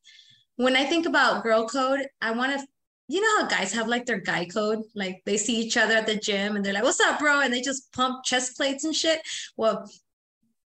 [0.57, 2.66] when I think about girl code, I want to,
[3.09, 4.83] you know how guys have like their guy code?
[4.94, 7.40] Like they see each other at the gym and they're like, what's up, bro?
[7.40, 9.20] And they just pump chest plates and shit.
[9.57, 9.90] Well,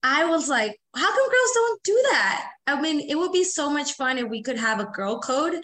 [0.08, 2.52] I was like, how come girls don't do that?
[2.68, 5.56] I mean, it would be so much fun if we could have a girl code.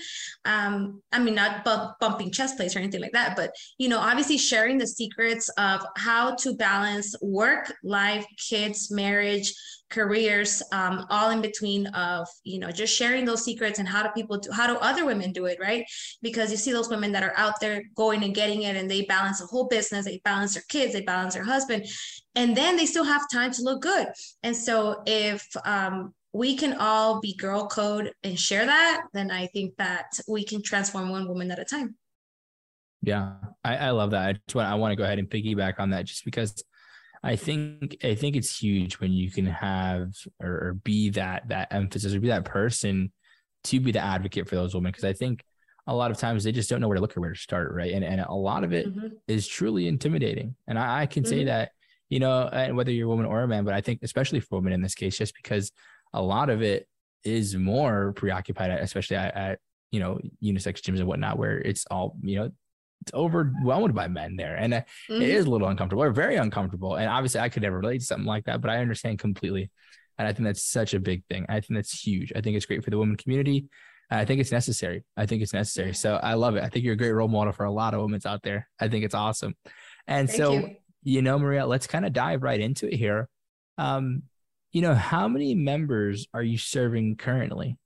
[0.46, 4.00] Um, I mean, not bu- bumping chest plates or anything like that, but you know,
[4.00, 9.54] obviously sharing the secrets of how to balance work, life, kids, marriage,
[9.92, 14.10] careers, um, all in between of you know just sharing those secrets and how do
[14.16, 15.86] people do how do other women do it, right?
[16.22, 19.04] Because you see those women that are out there going and getting it, and they
[19.04, 21.86] balance a whole business, they balance their kids, they balance their husband,
[22.36, 24.08] and then they still have time to look good.
[24.44, 29.48] And so if um, we can all be girl code and share that, then I
[29.48, 31.96] think that we can transform one woman at a time.
[33.02, 34.22] Yeah, I, I love that.
[34.28, 36.64] I just want I want to go ahead and piggyback on that just because
[37.24, 41.74] I think I think it's huge when you can have or, or be that that
[41.74, 43.12] emphasis or be that person
[43.66, 45.44] to be the advocate for those women because I think
[45.88, 47.74] a lot of times they just don't know where to look or where to start,
[47.74, 47.92] right?
[47.92, 49.08] And and a lot of it mm-hmm.
[49.28, 50.56] is truly intimidating.
[50.68, 51.30] And I, I can mm-hmm.
[51.30, 51.72] say that,
[52.12, 54.58] you know, and whether you're a woman or a man, but I think especially for
[54.58, 55.72] women in this case, just because
[56.14, 56.86] a lot of it
[57.24, 59.60] is more preoccupied, especially at, at
[59.92, 62.52] you know unisex gyms and whatnot, where it's all you know
[63.02, 65.22] it's overwhelmed by men there, and mm-hmm.
[65.22, 66.98] it is a little uncomfortable or very uncomfortable.
[66.98, 69.72] And obviously, I could never relate to something like that, but I understand completely.
[70.18, 71.46] And I think that's such a big thing.
[71.48, 72.34] I think that's huge.
[72.36, 73.70] I think it's great for the women community.
[74.12, 75.06] I think it's necessary.
[75.16, 75.94] I think it's necessary.
[75.94, 76.64] So I love it.
[76.64, 78.68] I think you're a great role model for a lot of women out there.
[78.80, 79.56] I think it's awesome.
[80.06, 80.76] And Thank so you.
[81.04, 83.28] You know, Maria, let's kind of dive right into it here.
[83.78, 84.24] Um,
[84.72, 87.78] you know, how many members are you serving currently?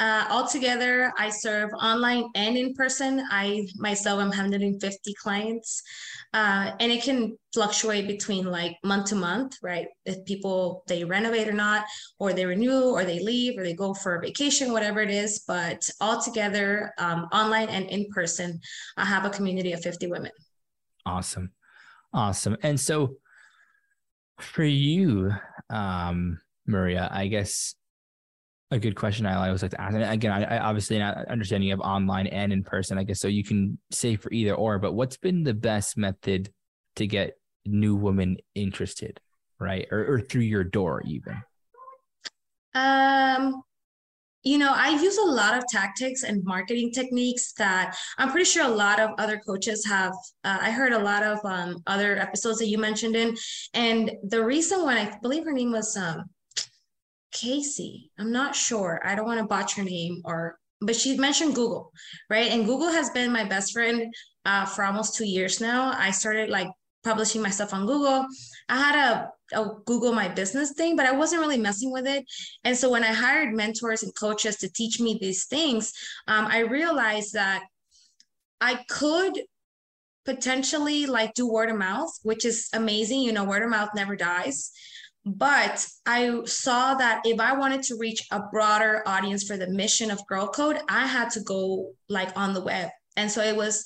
[0.00, 3.20] Uh, altogether, I serve online and in person.
[3.32, 5.82] I myself am handling 50 clients,
[6.32, 9.88] uh, and it can fluctuate between like month to month, right?
[10.04, 11.84] If people they renovate or not,
[12.20, 15.42] or they renew, or they leave, or they go for a vacation, whatever it is.
[15.48, 18.60] But altogether, um, online and in person,
[18.96, 20.30] I have a community of 50 women.
[21.06, 21.50] Awesome,
[22.12, 22.56] awesome.
[22.62, 23.16] And so,
[24.40, 25.32] for you,
[25.70, 27.74] um, Maria, I guess
[28.70, 29.94] a good question I always like to ask.
[29.94, 33.20] And again, I, I obviously not understanding of online and in person, I guess.
[33.20, 36.52] So you can say for either or, but what's been the best method
[36.96, 39.20] to get new women interested,
[39.58, 39.86] right?
[39.90, 41.42] Or, or through your door, even?
[42.74, 43.62] Um,
[44.44, 48.64] you know, I use a lot of tactics and marketing techniques that I'm pretty sure
[48.64, 50.12] a lot of other coaches have.
[50.44, 53.36] Uh, I heard a lot of um, other episodes that you mentioned in,
[53.74, 56.24] and the reason why I believe her name was um,
[57.32, 58.10] Casey.
[58.18, 59.00] I'm not sure.
[59.04, 61.92] I don't want to botch her name or but she mentioned Google,
[62.30, 62.52] right?
[62.52, 65.92] And Google has been my best friend uh, for almost two years now.
[65.96, 66.68] I started like
[67.08, 68.26] publishing my stuff on Google.
[68.68, 72.24] I had a, a, Google My Business thing, but I wasn't really messing with it.
[72.64, 75.92] And so when I hired mentors and coaches to teach me these things,
[76.26, 77.62] um, I realized that
[78.60, 79.40] I could
[80.26, 83.20] potentially like do word of mouth, which is amazing.
[83.22, 84.70] You know, word of mouth never dies.
[85.24, 90.10] But I saw that if I wanted to reach a broader audience for the mission
[90.10, 92.90] of Girl Code, I had to go like on the web.
[93.16, 93.84] And so it was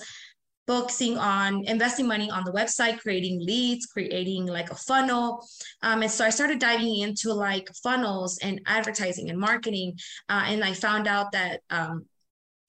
[0.66, 5.44] focusing on investing money on the website, creating leads, creating like a funnel.
[5.82, 9.98] Um, and so I started diving into like funnels and advertising and marketing.
[10.28, 12.06] Uh, and I found out that um,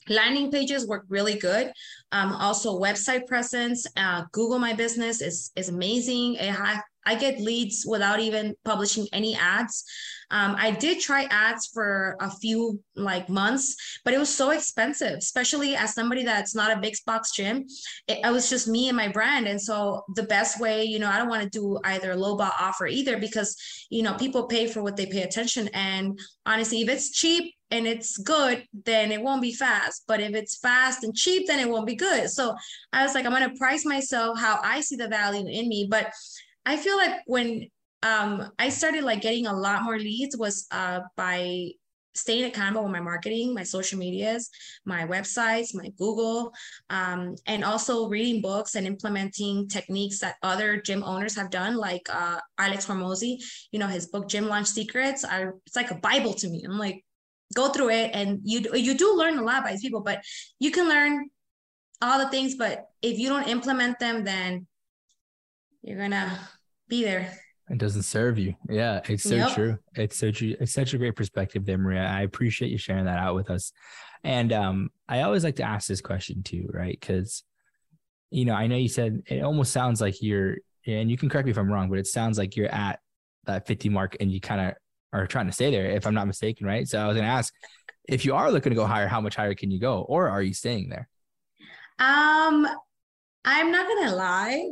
[0.09, 1.71] landing pages work really good
[2.11, 6.49] um, also website presence uh, google my business is is amazing it
[7.05, 9.83] I get leads without even publishing any ads.
[10.31, 15.17] Um, I did try ads for a few like months, but it was so expensive,
[15.17, 17.65] especially as somebody that's not a big box gym.
[18.07, 19.47] It, it was just me and my brand.
[19.47, 22.53] And so the best way, you know, I don't want to do either low bot
[22.59, 23.55] offer either because,
[23.91, 25.69] you know, people pay for what they pay attention.
[25.73, 30.03] And honestly, if it's cheap, and it's good, then it won't be fast.
[30.07, 32.29] But if it's fast and cheap, then it won't be good.
[32.29, 32.55] So
[32.93, 35.87] I was like, I'm going to price myself how I see the value in me.
[35.89, 36.11] But
[36.65, 37.67] I feel like when
[38.03, 41.71] um, I started like getting a lot more leads was uh, by
[42.15, 44.49] staying accountable with my marketing, my social medias,
[44.85, 46.51] my websites, my Google,
[46.89, 52.07] um, and also reading books and implementing techniques that other gym owners have done, like
[52.09, 53.37] uh, Alex Hormozi,
[53.71, 55.25] you know, his book Gym Launch Secrets.
[55.25, 56.63] I, it's like a Bible to me.
[56.63, 57.03] I'm like,
[57.55, 60.21] go through it, and you you do learn a lot by these people, but
[60.59, 61.29] you can learn
[62.01, 64.67] all the things, but if you don't implement them, then
[65.83, 66.39] you're gonna
[66.87, 67.31] be there.
[67.69, 68.55] It doesn't serve you.
[68.69, 69.53] Yeah, it's so yep.
[69.53, 69.77] true.
[69.95, 70.55] It's so true.
[70.59, 72.03] It's such a great perspective there, Maria.
[72.03, 73.71] I appreciate you sharing that out with us.
[74.23, 76.97] And um, I always like to ask this question too, right?
[76.99, 77.43] Because,
[78.31, 81.45] you know, I know you said it almost sounds like you're, and you can correct
[81.45, 82.99] me if I'm wrong, but it sounds like you're at
[83.45, 84.73] that 50 mark and you kind of
[85.13, 86.87] are trying to stay there, if I'm not mistaken, right?
[86.87, 87.53] So I was going to ask,
[88.07, 90.41] if you are looking to go higher, how much higher can you go, or are
[90.41, 91.07] you staying there?
[91.99, 92.67] Um,
[93.45, 94.71] I'm not gonna lie.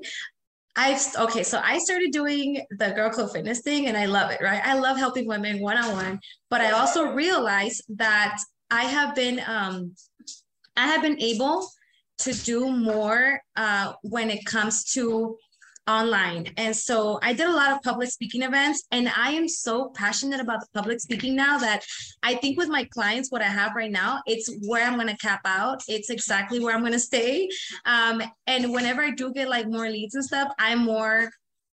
[0.76, 4.40] I've okay, so I started doing the Girl Code Fitness thing and I love it,
[4.42, 4.62] right?
[4.64, 8.38] I love helping women one on one, but I also realized that
[8.70, 9.94] I have been um
[10.78, 11.68] I have been able
[12.20, 15.38] to do more uh when it comes to
[15.88, 16.48] online.
[16.58, 20.40] And so I did a lot of public speaking events and I am so passionate
[20.40, 21.84] about public speaking now that
[22.24, 25.18] I think with my clients, what I have right now, it's where I'm going to
[25.18, 25.82] cap out.
[25.88, 27.50] It's exactly where I'm going to stay.
[27.86, 31.30] Um, and whenever I do get like more leads and stuff, I'm more,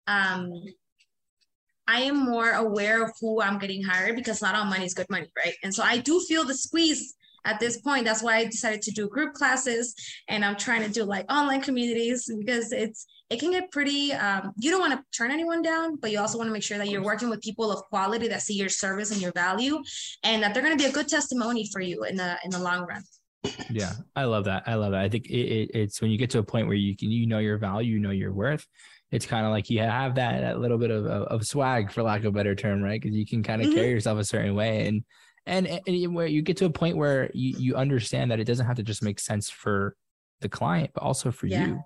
[0.06, 0.52] um,
[1.86, 5.08] I am more aware of who I'm getting hired because not all money is good
[5.08, 5.54] money, right?
[5.62, 7.14] And so I do feel the squeeze
[7.48, 9.94] at this point that's why i decided to do group classes
[10.28, 14.52] and i'm trying to do like online communities because it's it can get pretty um,
[14.56, 16.88] you don't want to turn anyone down but you also want to make sure that
[16.88, 19.78] you're working with people of quality that see your service and your value
[20.24, 22.58] and that they're going to be a good testimony for you in the in the
[22.58, 23.02] long run.
[23.70, 25.00] Yeah i love that i love that.
[25.00, 27.26] I think it, it, it's when you get to a point where you can you
[27.26, 28.66] know your value you know your worth
[29.10, 32.02] it's kind of like you have that, that little bit of, of, of swag for
[32.02, 33.00] lack of a better term right?
[33.00, 33.76] Because you can kind of mm-hmm.
[33.76, 35.04] carry yourself a certain way and
[35.48, 38.66] and, and where you get to a point where you, you understand that it doesn't
[38.66, 39.96] have to just make sense for
[40.40, 41.66] the client, but also for yeah.
[41.66, 41.82] you.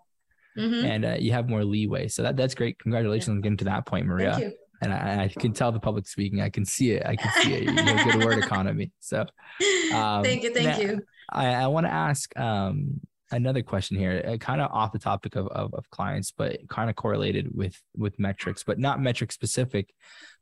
[0.59, 0.85] Mm-hmm.
[0.85, 2.09] And uh, you have more leeway.
[2.09, 2.79] So that, that's great.
[2.79, 3.35] Congratulations yeah.
[3.35, 4.53] on getting to that point, Maria.
[4.83, 6.41] And I, I, can tell the public speaking.
[6.41, 7.07] I can see it.
[7.07, 7.63] I can see it.
[7.63, 8.91] You have good word economy.
[8.99, 9.21] So
[9.95, 10.53] um, thank you.
[10.53, 11.01] Thank you.
[11.31, 13.01] I, I want to ask, um,
[13.33, 16.89] another question here, uh, kind of off the topic of, of, of clients, but kind
[16.89, 19.93] of correlated with with metrics, but not metric specific,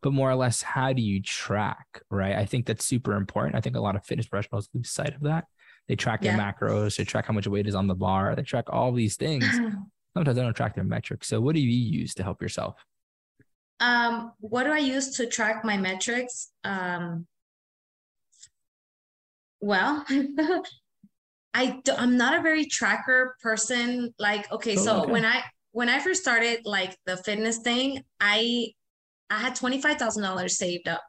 [0.03, 2.03] but more or less, how do you track?
[2.11, 2.35] Right.
[2.35, 3.57] I think that's super important.
[3.57, 5.47] I think a lot of fitness professionals lose sight of that.
[5.89, 6.37] They track yeah.
[6.37, 9.17] their macros, they track how much weight is on the bar, they track all these
[9.17, 9.45] things.
[10.15, 11.29] Sometimes they don't track their metrics.
[11.29, 12.85] So, what do you use to help yourself?
[13.81, 16.51] Um, what do I use to track my metrics?
[16.65, 17.27] Um,
[19.61, 20.05] well,
[21.53, 24.15] I do, I'm not a very tracker person.
[24.19, 25.13] Like, okay, oh, so okay.
[25.13, 25.43] when I
[25.73, 28.69] when I first started like the fitness thing, I
[29.31, 31.03] I had twenty five thousand dollars saved up,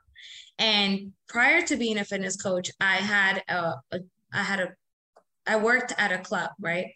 [0.57, 3.99] and prior to being a fitness coach, I had a, a
[4.33, 4.69] I had a
[5.45, 6.87] I worked at a club, right?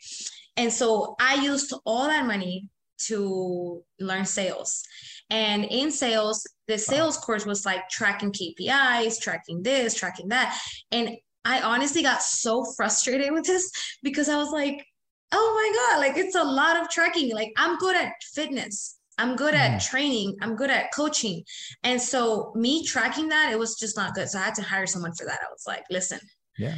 [0.57, 2.69] And so I used all that money
[3.07, 4.83] to learn sales.
[5.29, 10.57] And in sales, the sales course was like tracking KPIs, tracking this, tracking that.
[10.91, 13.71] And I honestly got so frustrated with this
[14.03, 14.85] because I was like,
[15.31, 17.33] oh my God, like it's a lot of tracking.
[17.33, 18.97] Like I'm good at fitness.
[19.17, 19.89] I'm good at mm.
[19.89, 20.35] training.
[20.41, 21.43] I'm good at coaching.
[21.83, 24.27] And so me tracking that, it was just not good.
[24.27, 25.39] So I had to hire someone for that.
[25.41, 26.19] I was like, listen,
[26.57, 26.75] yeah.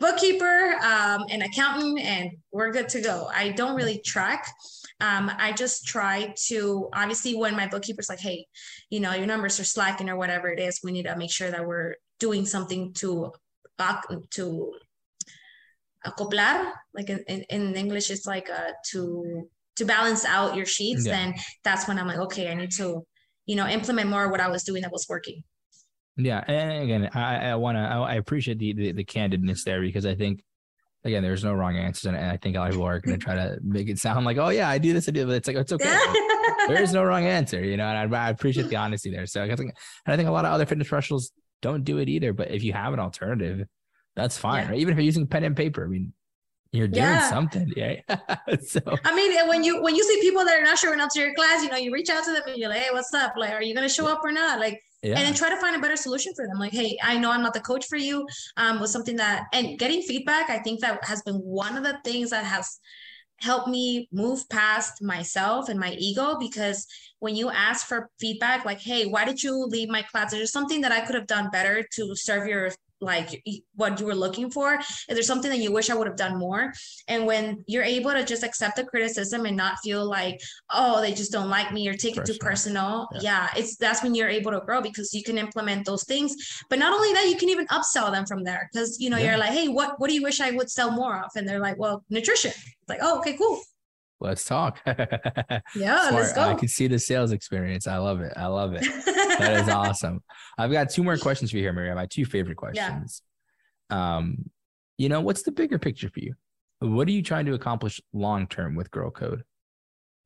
[0.00, 3.30] Bookkeeper, um, an accountant, and we're good to go.
[3.32, 4.50] I don't really track.
[5.00, 8.46] Um, I just try to obviously when my bookkeeper's like, hey,
[8.90, 11.50] you know, your numbers are slacking or whatever it is, we need to make sure
[11.50, 13.32] that we're doing something to
[14.30, 14.72] to
[16.06, 21.12] acoplar like in, in english it's like uh, to to balance out your sheets yeah.
[21.12, 23.04] then that's when i'm like okay i need to
[23.46, 25.42] you know implement more what i was doing that was working.
[26.16, 30.04] Yeah and again i i want to i appreciate the, the, the candidness there because
[30.04, 30.42] i think
[31.04, 33.24] again there's no wrong answers and i think a lot of people are going to
[33.24, 35.48] try to make it sound like oh yeah i do this i do but it's
[35.48, 35.98] like it's okay.
[36.68, 39.26] There is no wrong answer you know and I, I appreciate the honesty there.
[39.26, 39.72] So i think
[40.04, 41.32] and i think a lot of other fitness professionals
[41.62, 42.32] don't do it either.
[42.32, 43.66] But if you have an alternative,
[44.14, 44.70] that's fine, yeah.
[44.70, 44.78] right?
[44.78, 46.12] Even if you're using pen and paper, I mean,
[46.72, 47.28] you're doing yeah.
[47.28, 48.00] something, yeah.
[48.66, 51.20] so I mean, when you when you see people that are not showing up to
[51.20, 53.34] your class, you know, you reach out to them and you're like, hey, what's up?
[53.36, 54.58] Like, are you gonna show up or not?
[54.58, 55.16] Like, yeah.
[55.16, 56.58] and then try to find a better solution for them.
[56.58, 58.26] Like, hey, I know I'm not the coach for you.
[58.56, 61.98] Um, was something that and getting feedback, I think that has been one of the
[62.04, 62.78] things that has
[63.40, 66.86] helped me move past myself and my ego because
[67.22, 70.46] when you ask for feedback like hey why did you leave my class is there
[70.46, 72.68] something that i could have done better to serve your
[73.00, 73.42] like
[73.76, 76.36] what you were looking for is there something that you wish i would have done
[76.36, 76.72] more
[77.06, 81.12] and when you're able to just accept the criticism and not feel like oh they
[81.12, 82.24] just don't like me or take personal.
[82.24, 83.20] it too personal yeah.
[83.22, 86.34] yeah it's that's when you're able to grow because you can implement those things
[86.70, 89.30] but not only that you can even upsell them from there because you know yeah.
[89.30, 91.60] you're like hey what what do you wish i would sell more of and they're
[91.60, 93.60] like well nutrition it's like oh okay cool
[94.22, 94.80] let's talk.
[94.86, 96.14] yeah, Smart.
[96.14, 96.42] let's go.
[96.42, 97.86] I can see the sales experience.
[97.86, 98.32] I love it.
[98.36, 98.82] I love it.
[99.38, 100.22] that is awesome.
[100.56, 101.94] I've got two more questions for you here, Maria.
[101.94, 103.22] My two favorite questions.
[103.90, 104.16] Yeah.
[104.16, 104.50] Um,
[104.96, 106.34] you know, what's the bigger picture for you?
[106.78, 109.42] What are you trying to accomplish long term with Girl Code?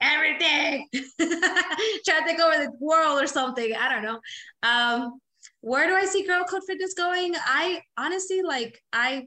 [0.01, 0.88] Everything.
[1.18, 3.74] Try to take over the world or something.
[3.74, 4.20] I don't know.
[4.62, 5.20] Um,
[5.61, 7.34] where do I see Girl Code Fitness going?
[7.36, 9.26] I honestly like I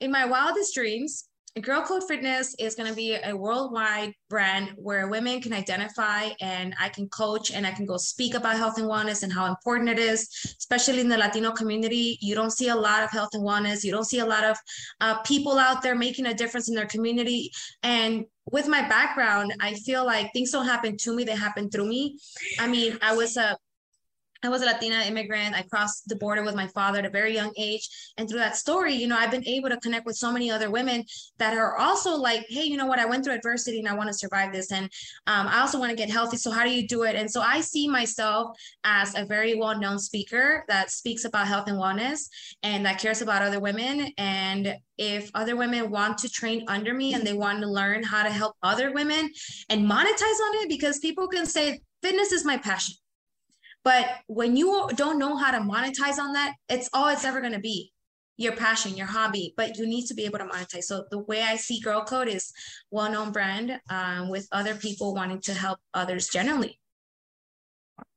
[0.00, 1.28] in my wildest dreams,
[1.60, 6.74] Girl Code Fitness is going to be a worldwide brand where women can identify and
[6.80, 9.88] I can coach and I can go speak about health and wellness and how important
[9.88, 10.28] it is,
[10.58, 12.18] especially in the Latino community.
[12.20, 13.84] You don't see a lot of health and wellness.
[13.84, 14.56] You don't see a lot of
[15.00, 17.52] uh, people out there making a difference in their community.
[17.84, 21.86] And with my background, I feel like things don't happen to me, they happen through
[21.86, 22.18] me.
[22.58, 23.56] I mean, I was a
[24.44, 25.54] I was a Latina immigrant.
[25.54, 27.88] I crossed the border with my father at a very young age.
[28.18, 30.70] And through that story, you know, I've been able to connect with so many other
[30.70, 31.04] women
[31.38, 32.98] that are also like, hey, you know what?
[32.98, 34.70] I went through adversity and I want to survive this.
[34.70, 34.84] And
[35.26, 36.36] um, I also want to get healthy.
[36.36, 37.16] So, how do you do it?
[37.16, 41.68] And so, I see myself as a very well known speaker that speaks about health
[41.68, 42.28] and wellness
[42.62, 44.12] and that cares about other women.
[44.18, 48.22] And if other women want to train under me and they want to learn how
[48.22, 49.30] to help other women
[49.70, 52.94] and monetize on it, because people can say, fitness is my passion
[53.84, 57.52] but when you don't know how to monetize on that, it's all it's ever going
[57.52, 57.92] to be
[58.36, 60.84] your passion, your hobby, but you need to be able to monetize.
[60.84, 62.50] So the way I see Girl Code is
[62.90, 66.80] well-known brand um, with other people wanting to help others generally.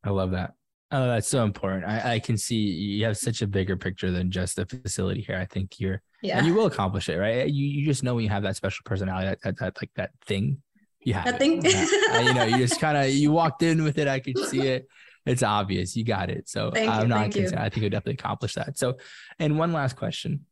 [0.03, 0.53] I love that.
[0.89, 1.83] Oh, that's so important.
[1.83, 5.37] I, I can see you have such a bigger picture than just the facility here.
[5.37, 7.47] I think you're, yeah, and you will accomplish it, right?
[7.47, 10.11] You you just know when you have that special personality, that, that, that like that
[10.25, 10.61] thing.
[11.01, 11.61] You have that thing.
[11.63, 14.07] you know, you just kind of you walked in with it.
[14.07, 14.87] I could see it
[15.27, 15.95] it's obvious.
[15.95, 16.49] You got it.
[16.49, 17.59] So thank I'm you, not concerned.
[17.59, 18.77] I think you'll definitely accomplish that.
[18.77, 18.97] So,
[19.39, 20.45] and one last question,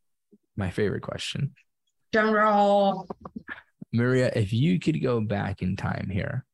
[0.56, 1.54] my favorite question.
[2.12, 3.08] Drum roll.
[3.94, 6.46] Maria, if you could go back in time here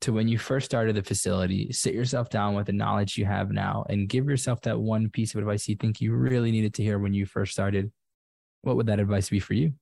[0.00, 3.50] to when you first started the facility, sit yourself down with the knowledge you have
[3.50, 6.82] now and give yourself that one piece of advice you think you really needed to
[6.82, 7.90] hear when you first started,
[8.62, 9.72] what would that advice be for you?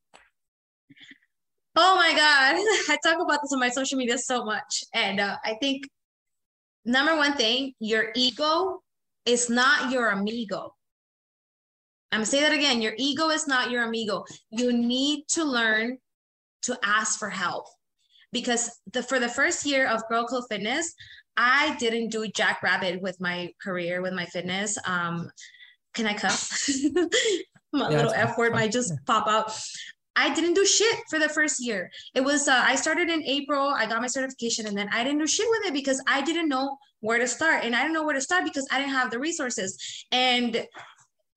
[1.77, 2.57] Oh my God.
[2.95, 4.85] I talk about this on my social media so much.
[4.95, 5.85] And uh, I think
[6.87, 8.83] number one thing, your ego
[9.27, 10.73] is not your amigo.
[12.13, 12.81] I'm gonna say that again.
[12.81, 14.25] Your ego is not your amigo.
[14.51, 15.99] You need to learn
[16.63, 17.67] to ask for help
[18.33, 20.95] because the for the first year of Girl Code Fitness,
[21.37, 24.79] I didn't do jackrabbit with my career with my fitness.
[24.87, 25.31] Um,
[25.95, 26.71] can I cuss?
[27.73, 29.53] my yeah, little F word might just pop out.
[30.17, 31.91] I didn't do shit for the first year.
[32.15, 33.69] It was uh, I started in April.
[33.69, 36.49] I got my certification, and then I didn't do shit with it because I didn't
[36.49, 39.11] know where to start, and I didn't know where to start because I didn't have
[39.11, 40.07] the resources.
[40.11, 40.67] And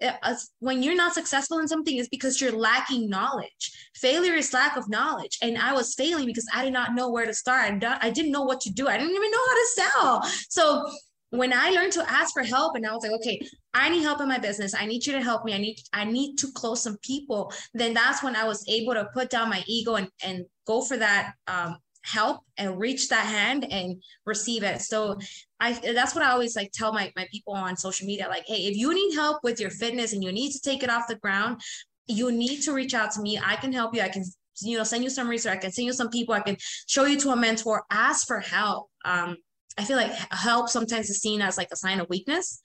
[0.02, 4.78] uh, when you're not successful in something is because you're lacking knowledge failure is lack
[4.78, 8.10] of knowledge and i was failing because i did not know where to start i
[8.10, 10.90] didn't know what to do i didn't even know how to sell so
[11.32, 13.40] when i learned to ask for help and i was like okay
[13.74, 14.74] i need help in my business.
[14.74, 15.54] I need you to help me.
[15.54, 17.54] I need i need to close some people.
[17.74, 20.98] Then that's when i was able to put down my ego and and go for
[20.98, 24.82] that um, help and reach that hand and receive it.
[24.82, 25.18] So
[25.60, 28.66] I that's what I always like tell my my people on social media like hey
[28.66, 31.16] if you need help with your fitness and you need to take it off the
[31.16, 31.62] ground
[32.08, 33.40] you need to reach out to me.
[33.44, 34.02] I can help you.
[34.02, 34.26] I can
[34.62, 35.54] you know send you some research.
[35.54, 36.34] I can send you some people.
[36.34, 36.58] I can
[36.88, 37.84] show you to a mentor.
[37.92, 38.90] Ask for help.
[39.06, 39.38] Um
[39.80, 42.62] I feel like help sometimes is seen as like a sign of weakness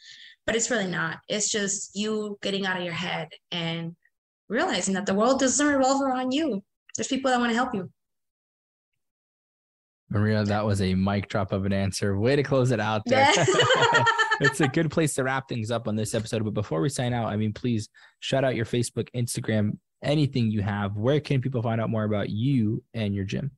[0.46, 3.94] but it's really not it's just you getting out of your head and
[4.48, 6.62] realizing that the world doesn't revolve around you
[6.96, 7.88] there's people that want to help you
[10.10, 12.16] Maria, that was a mic drop of an answer.
[12.16, 13.28] Way to close it out there.
[14.40, 16.44] it's a good place to wrap things up on this episode.
[16.44, 17.88] But before we sign out, I mean, please
[18.20, 20.96] shout out your Facebook, Instagram, anything you have.
[20.96, 23.50] Where can people find out more about you and your gym?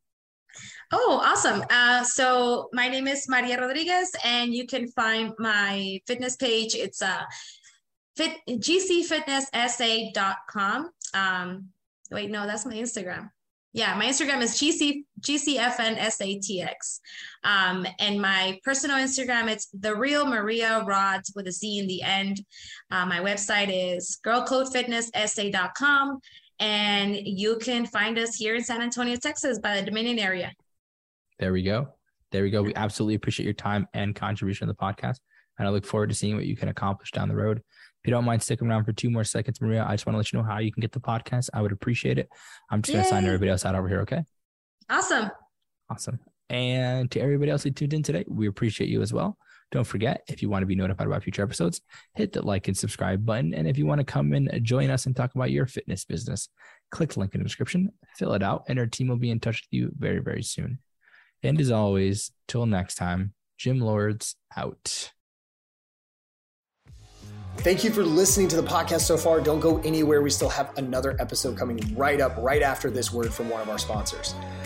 [0.93, 1.65] Oh, awesome.
[1.71, 6.75] Uh, so my name is Maria Rodriguez, and you can find my fitness page.
[6.75, 7.23] It's uh,
[8.17, 10.91] fit, gcfitnesssa.com.
[11.15, 11.69] Um,
[12.11, 13.31] wait, no, that's my Instagram
[13.77, 17.01] yeah, my Instagram is GC, GCFNSATX.
[17.45, 22.01] Um, and my personal Instagram, it's the real Maria Rods with a Z in the
[22.01, 22.41] end.
[22.91, 26.21] Uh, my website is girlcodefitnesssa.com.
[26.59, 30.53] And you can find us here in San Antonio, Texas by the Dominion area.
[31.39, 31.89] There we go.
[32.33, 32.63] There we go.
[32.63, 35.19] We absolutely appreciate your time and contribution to the podcast.
[35.59, 38.11] And I look forward to seeing what you can accomplish down the road If you
[38.11, 40.39] don't mind sticking around for two more seconds, Maria, I just want to let you
[40.39, 41.49] know how you can get the podcast.
[41.53, 42.29] I would appreciate it.
[42.71, 44.01] I'm just going to sign everybody else out over here.
[44.01, 44.23] Okay.
[44.89, 45.31] Awesome.
[45.91, 46.21] Awesome.
[46.49, 49.37] And to everybody else who tuned in today, we appreciate you as well.
[49.73, 51.81] Don't forget, if you want to be notified about future episodes,
[52.15, 53.53] hit the like and subscribe button.
[53.53, 56.49] And if you want to come and join us and talk about your fitness business,
[56.91, 59.41] click the link in the description, fill it out, and our team will be in
[59.41, 60.79] touch with you very, very soon.
[61.43, 65.13] And as always, till next time, Gym Lords out.
[67.59, 69.41] Thank you for listening to the podcast so far.
[69.41, 70.23] Don't go anywhere.
[70.23, 73.69] We still have another episode coming right up, right after this word from one of
[73.69, 74.35] our sponsors.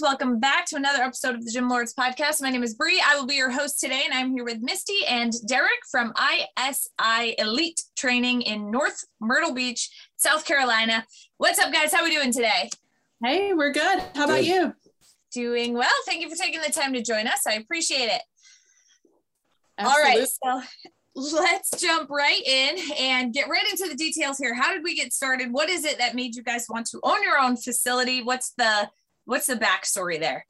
[0.00, 0.20] Up, Lords?
[0.20, 2.42] Welcome back to another episode of the Gym Lords podcast.
[2.42, 3.02] My name is Bree.
[3.04, 7.34] I will be your host today, and I'm here with Misty and Derek from ISI
[7.38, 11.04] Elite Training in North Myrtle Beach, South Carolina.
[11.38, 11.92] What's up, guys?
[11.92, 12.70] How are we doing today?
[13.22, 14.02] Hey, we're good.
[14.14, 14.74] How about you?
[15.32, 15.90] Doing well.
[16.06, 17.46] Thank you for taking the time to join us.
[17.46, 18.22] I appreciate it.
[19.78, 20.20] Absolutely.
[20.44, 20.64] All right.
[21.14, 24.54] So let's jump right in and get right into the details here.
[24.54, 25.52] How did we get started?
[25.52, 28.22] What is it that made you guys want to own your own facility?
[28.22, 28.88] What's the
[29.24, 30.46] what's the backstory there?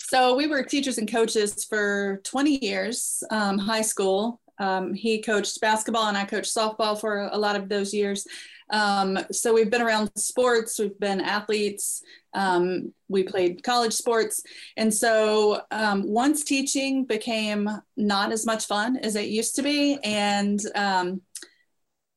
[0.00, 4.40] So we were teachers and coaches for 20 years, um, high school.
[4.58, 8.26] Um, he coached basketball and I coached softball for a lot of those years.
[8.70, 12.02] Um, so we've been around sports, we've been athletes,
[12.32, 14.42] um, we played college sports.
[14.76, 19.98] And so um, once teaching became not as much fun as it used to be,
[20.02, 21.20] and um,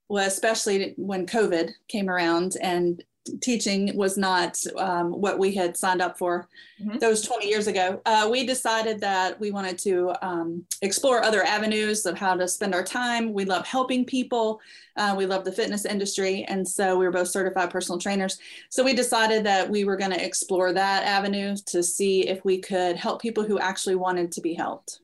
[0.09, 3.03] well, especially when COVID came around and
[3.41, 6.47] teaching was not um, what we had signed up for
[6.81, 6.97] mm-hmm.
[6.97, 8.01] those 20 years ago.
[8.05, 12.73] Uh, we decided that we wanted to um, explore other avenues of how to spend
[12.73, 13.33] our time.
[13.33, 14.59] We love helping people.
[14.95, 16.43] Uh, we love the fitness industry.
[16.47, 18.39] And so we were both certified personal trainers.
[18.69, 22.59] So we decided that we were going to explore that avenue to see if we
[22.59, 24.99] could help people who actually wanted to be helped.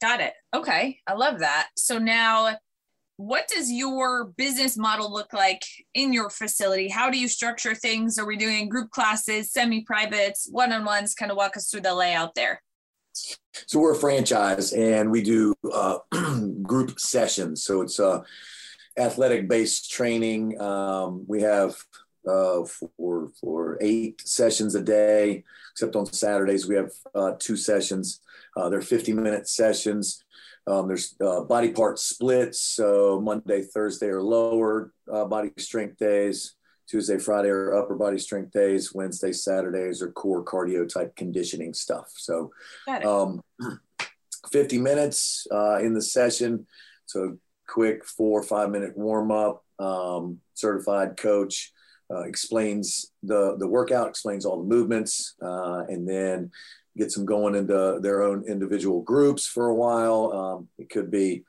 [0.00, 0.34] Got it.
[0.52, 0.98] Okay.
[1.06, 1.68] I love that.
[1.76, 2.58] So now
[3.16, 5.62] what does your business model look like
[5.94, 6.88] in your facility?
[6.88, 8.18] How do you structure things?
[8.18, 11.14] Are we doing group classes, semi privates, one on ones?
[11.14, 12.60] Kind of walk us through the layout there.
[13.66, 15.98] So we're a franchise and we do uh,
[16.62, 17.62] group sessions.
[17.62, 18.22] So it's uh,
[18.98, 20.60] athletic based training.
[20.60, 21.76] Um, we have
[22.26, 28.20] uh, for, for eight sessions a day, except on Saturdays, we have uh, two sessions.
[28.56, 30.23] Uh, they're 50 minute sessions.
[30.66, 32.60] Um, there's uh, body part splits.
[32.60, 36.54] So Monday, Thursday are lower uh, body strength days.
[36.86, 38.94] Tuesday, Friday are upper body strength days.
[38.94, 42.12] Wednesday, Saturdays are core cardio type conditioning stuff.
[42.16, 42.50] So
[43.04, 43.40] um,
[44.52, 46.66] 50 minutes uh, in the session.
[47.06, 49.64] So quick four or five minute warm up.
[49.78, 51.72] Um, certified coach
[52.10, 56.50] uh, explains the, the workout, explains all the movements, uh, and then
[56.96, 60.32] gets them going into their own individual groups for a while.
[60.32, 61.44] Um, it could be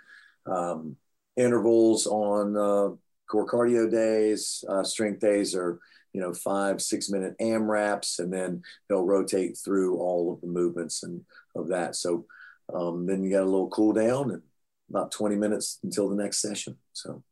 [0.45, 0.95] um,
[1.35, 2.95] intervals on uh,
[3.29, 5.79] core cardio days, uh, strength days, or
[6.13, 11.03] you know five six minute AMRAPs, and then they'll rotate through all of the movements
[11.03, 11.21] and
[11.55, 11.95] of that.
[11.95, 12.25] So
[12.73, 14.41] um, then you got a little cool down and
[14.89, 16.77] about 20 minutes until the next session.
[16.93, 17.23] So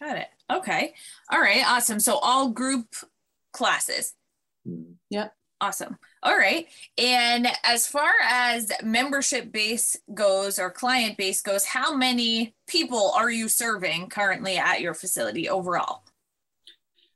[0.00, 0.28] got it.
[0.50, 0.94] Okay.
[1.30, 1.64] All right.
[1.66, 2.00] Awesome.
[2.00, 2.86] So all group
[3.52, 4.14] classes.
[4.66, 4.92] Mm-hmm.
[5.10, 5.34] Yep.
[5.60, 5.96] Awesome.
[6.22, 6.68] All right.
[6.98, 13.30] And as far as membership base goes or client base goes, how many people are
[13.30, 16.04] you serving currently at your facility overall?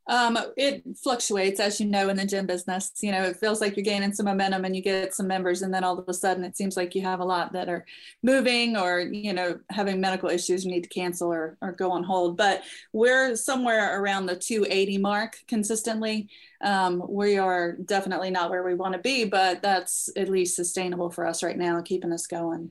[0.09, 2.93] Um, it fluctuates, as you know, in the gym business.
[3.01, 5.75] You know, it feels like you're gaining some momentum and you get some members, and
[5.75, 7.85] then all of a sudden it seems like you have a lot that are
[8.23, 12.05] moving or, you know, having medical issues you need to cancel or, or go on
[12.05, 12.37] hold.
[12.37, 16.29] But we're somewhere around the 280 mark consistently.
[16.63, 21.11] Um, we are definitely not where we want to be, but that's at least sustainable
[21.11, 22.71] for us right now, keeping us going.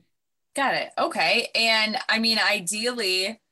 [0.54, 0.90] Got it.
[0.98, 1.48] Okay.
[1.54, 3.42] And I mean, ideally,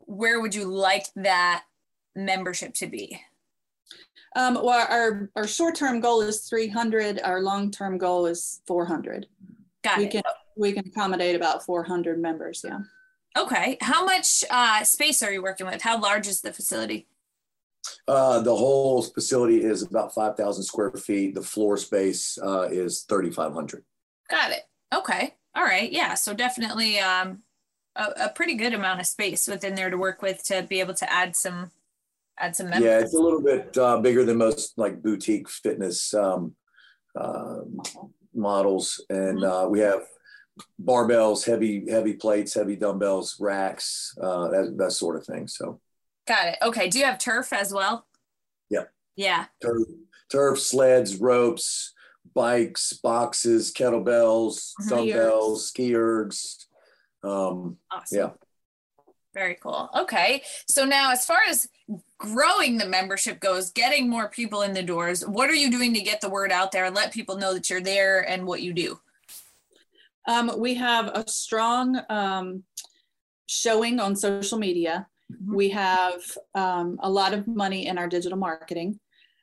[0.00, 1.62] where would you like that
[2.18, 3.20] membership to be?
[4.36, 7.20] Um, well, our, our short-term goal is 300.
[7.22, 9.26] Our long-term goal is 400.
[9.82, 10.10] Got we it.
[10.10, 10.22] Can,
[10.56, 12.62] we can accommodate about 400 members.
[12.64, 12.80] Yeah.
[13.36, 13.78] Okay.
[13.80, 15.82] How much uh, space are you working with?
[15.82, 17.06] How large is the facility?
[18.06, 21.34] Uh, the whole facility is about 5,000 square feet.
[21.34, 23.84] The floor space uh, is 3,500.
[24.28, 24.62] Got it.
[24.94, 25.34] Okay.
[25.54, 25.90] All right.
[25.90, 26.14] Yeah.
[26.14, 27.42] So definitely um,
[27.96, 30.94] a, a pretty good amount of space within there to work with to be able
[30.94, 31.70] to add some
[32.40, 32.84] add some members.
[32.84, 36.54] Yeah, it's a little bit uh, bigger than most like boutique fitness um,
[37.16, 37.60] uh,
[38.34, 39.44] models, and mm-hmm.
[39.44, 40.02] uh, we have
[40.82, 45.48] barbells, heavy heavy plates, heavy dumbbells, racks, uh, that that sort of thing.
[45.48, 45.80] So,
[46.26, 46.56] got it.
[46.62, 46.88] Okay.
[46.88, 48.06] Do you have turf as well?
[48.70, 48.84] Yeah.
[49.16, 49.46] Yeah.
[49.62, 49.82] Turf,
[50.30, 51.94] turf sleds, ropes,
[52.34, 54.88] bikes, boxes, kettlebells, mm-hmm.
[54.88, 56.66] dumbbells, ski ergs.
[57.22, 58.18] Um, awesome.
[58.18, 58.30] Yeah.
[59.34, 59.90] Very cool.
[59.96, 60.42] Okay.
[60.68, 61.68] So now, as far as
[62.18, 66.00] growing the membership goes, getting more people in the doors, what are you doing to
[66.00, 68.72] get the word out there and let people know that you're there and what you
[68.72, 68.98] do?
[70.26, 72.64] Um, we have a strong um,
[73.46, 75.06] showing on social media.
[75.32, 75.54] Mm-hmm.
[75.54, 76.20] We have
[76.54, 78.98] um, a lot of money in our digital marketing.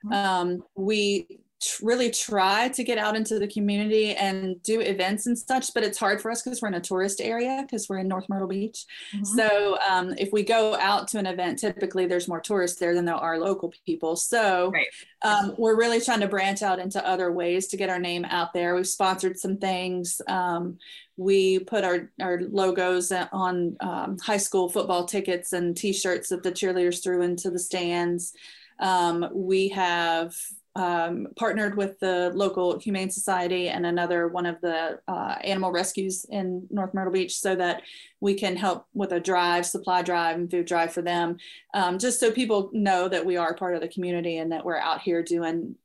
[0.05, 0.13] Mm-hmm.
[0.13, 1.39] Um, we
[1.81, 5.97] really try to get out into the community and do events and such, but it's
[5.97, 8.85] hard for us because we're in a tourist area because we're in North Myrtle Beach.
[9.13, 9.23] Mm-hmm.
[9.23, 13.05] So um, if we go out to an event, typically there's more tourists there than
[13.05, 14.15] there are local people.
[14.15, 14.87] So right.
[15.23, 18.53] um, we're really trying to branch out into other ways to get our name out
[18.53, 18.75] there.
[18.75, 20.21] We've sponsored some things.
[20.27, 20.77] Um,
[21.17, 26.51] we put our, our logos on um, high school football tickets and t-shirts that the
[26.51, 28.33] cheerleaders threw into the stands.
[28.79, 30.35] Um, we have
[30.75, 36.25] um, partnered with the local humane society and another one of the uh, animal rescues
[36.29, 37.81] in north myrtle beach so that
[38.19, 41.37] we can help with a drive supply drive and food drive for them.
[41.73, 44.77] Um, just so people know that we are part of the community and that we're
[44.77, 45.75] out here doing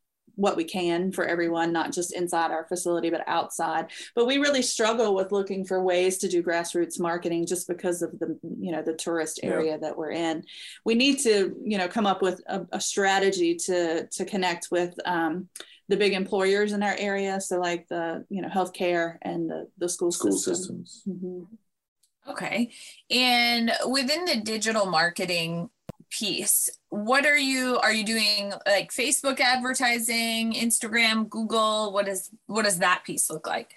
[0.40, 3.90] what we can for everyone, not just inside our facility, but outside.
[4.14, 8.18] But we really struggle with looking for ways to do grassroots marketing just because of
[8.18, 9.76] the, you know, the tourist area yeah.
[9.78, 10.44] that we're in.
[10.84, 14.94] We need to, you know, come up with a, a strategy to to connect with
[15.04, 15.48] um,
[15.88, 17.40] the big employers in our area.
[17.40, 20.86] So like the, you know, healthcare and the, the school, school system.
[20.86, 21.02] systems.
[21.06, 22.30] Mm-hmm.
[22.30, 22.70] Okay.
[23.10, 25.68] And within the digital marketing
[26.10, 32.64] piece what are you are you doing like facebook advertising instagram google what is what
[32.64, 33.74] does that piece look like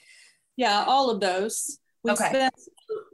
[0.56, 2.30] yeah all of those we okay.
[2.30, 2.54] spent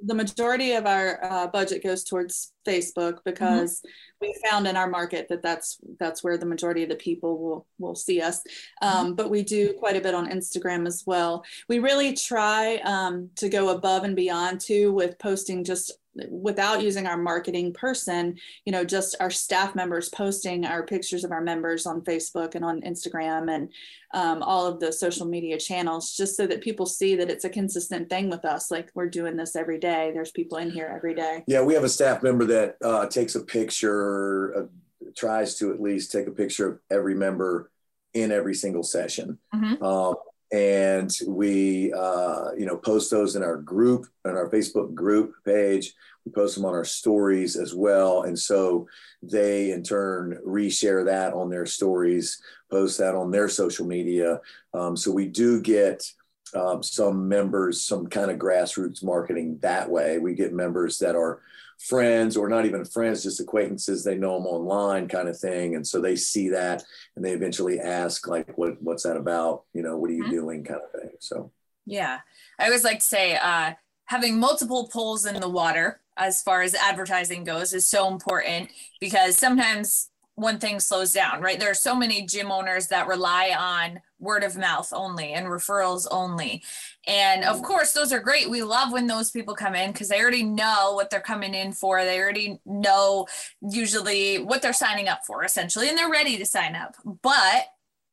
[0.03, 3.89] the majority of our uh, budget goes towards facebook because mm-hmm.
[4.21, 7.67] we found in our market that that's that's where the majority of the people will
[7.77, 8.41] will see us
[8.81, 9.15] um, mm-hmm.
[9.15, 13.49] but we do quite a bit on instagram as well we really try um, to
[13.49, 15.91] go above and beyond too with posting just
[16.29, 21.31] without using our marketing person, you know, just our staff members posting our pictures of
[21.31, 23.71] our members on Facebook and on Instagram and
[24.13, 27.49] um, all of the social media channels, just so that people see that it's a
[27.49, 28.71] consistent thing with us.
[28.71, 30.11] Like we're doing this every day.
[30.13, 31.43] There's people in here every day.
[31.47, 35.81] Yeah, we have a staff member that uh, takes a picture, uh, tries to at
[35.81, 37.71] least take a picture of every member
[38.13, 39.37] in every single session.
[39.53, 39.83] Mm-hmm.
[39.83, 40.15] Um,
[40.51, 45.93] and we uh, you know post those in our group in our facebook group page.
[46.25, 48.23] We post them on our stories as well.
[48.23, 48.87] And so
[49.23, 54.41] they in turn reshare that on their stories post that on their social media.
[54.73, 56.03] Um, so we do get
[56.55, 60.17] um, some members some kind of grassroots marketing that way.
[60.17, 61.41] We get members that are
[61.79, 64.03] friends or not even friends, just acquaintances.
[64.03, 66.83] They know them online, kind of thing, and so they see that
[67.15, 69.63] and they eventually ask like, "What what's that about?
[69.73, 70.31] You know, what are you mm-hmm.
[70.31, 71.11] doing?" kind of thing.
[71.19, 71.51] So
[71.85, 72.19] yeah,
[72.59, 73.73] I always like to say uh,
[74.05, 78.69] having multiple poles in the water as far as advertising goes is so important
[78.99, 80.08] because sometimes
[80.39, 81.59] when things slows down, right?
[81.59, 86.07] There are so many gym owners that rely on word of mouth only and referrals
[86.09, 86.63] only.
[87.05, 88.49] And of course, those are great.
[88.49, 91.73] We love when those people come in because they already know what they're coming in
[91.73, 92.03] for.
[92.03, 93.27] They already know
[93.61, 96.95] usually what they're signing up for, essentially, and they're ready to sign up.
[97.21, 97.65] But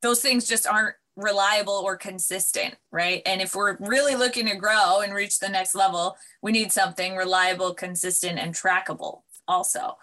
[0.02, 3.22] those things just aren't reliable or consistent, right?
[3.24, 7.16] And if we're really looking to grow and reach the next level, we need something
[7.16, 9.96] reliable, consistent, and trackable also.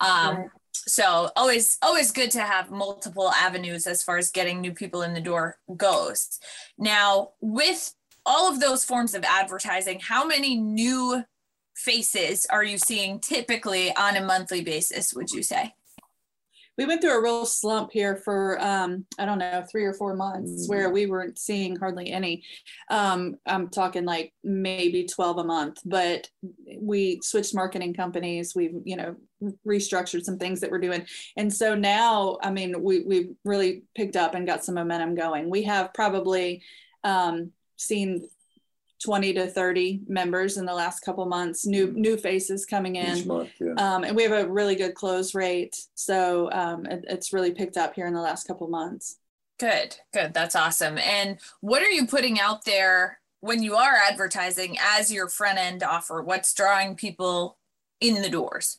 [0.00, 0.50] Um,
[0.88, 5.14] so always always good to have multiple avenues as far as getting new people in
[5.14, 6.38] the door goes.
[6.78, 11.24] Now with all of those forms of advertising how many new
[11.74, 15.72] faces are you seeing typically on a monthly basis would you say
[16.78, 20.14] we went through a real slump here for um, I don't know three or four
[20.14, 20.68] months mm-hmm.
[20.68, 22.44] where we weren't seeing hardly any.
[22.88, 26.30] Um, I'm talking like maybe 12 a month, but
[26.80, 28.54] we switched marketing companies.
[28.54, 29.16] We've you know
[29.66, 31.04] restructured some things that we're doing,
[31.36, 35.50] and so now I mean we we've really picked up and got some momentum going.
[35.50, 36.62] We have probably
[37.02, 38.28] um, seen
[39.02, 43.26] 20 to 30 members in the last couple months new new faces coming in.
[43.26, 43.72] month, yeah.
[43.74, 47.76] um, and we have a really good close rate so um, it, it's really picked
[47.76, 49.18] up here in the last couple months.
[49.58, 50.98] Good good that's awesome.
[50.98, 55.82] And what are you putting out there when you are advertising as your front end
[55.82, 56.22] offer?
[56.22, 57.58] What's drawing people
[58.00, 58.78] in the doors?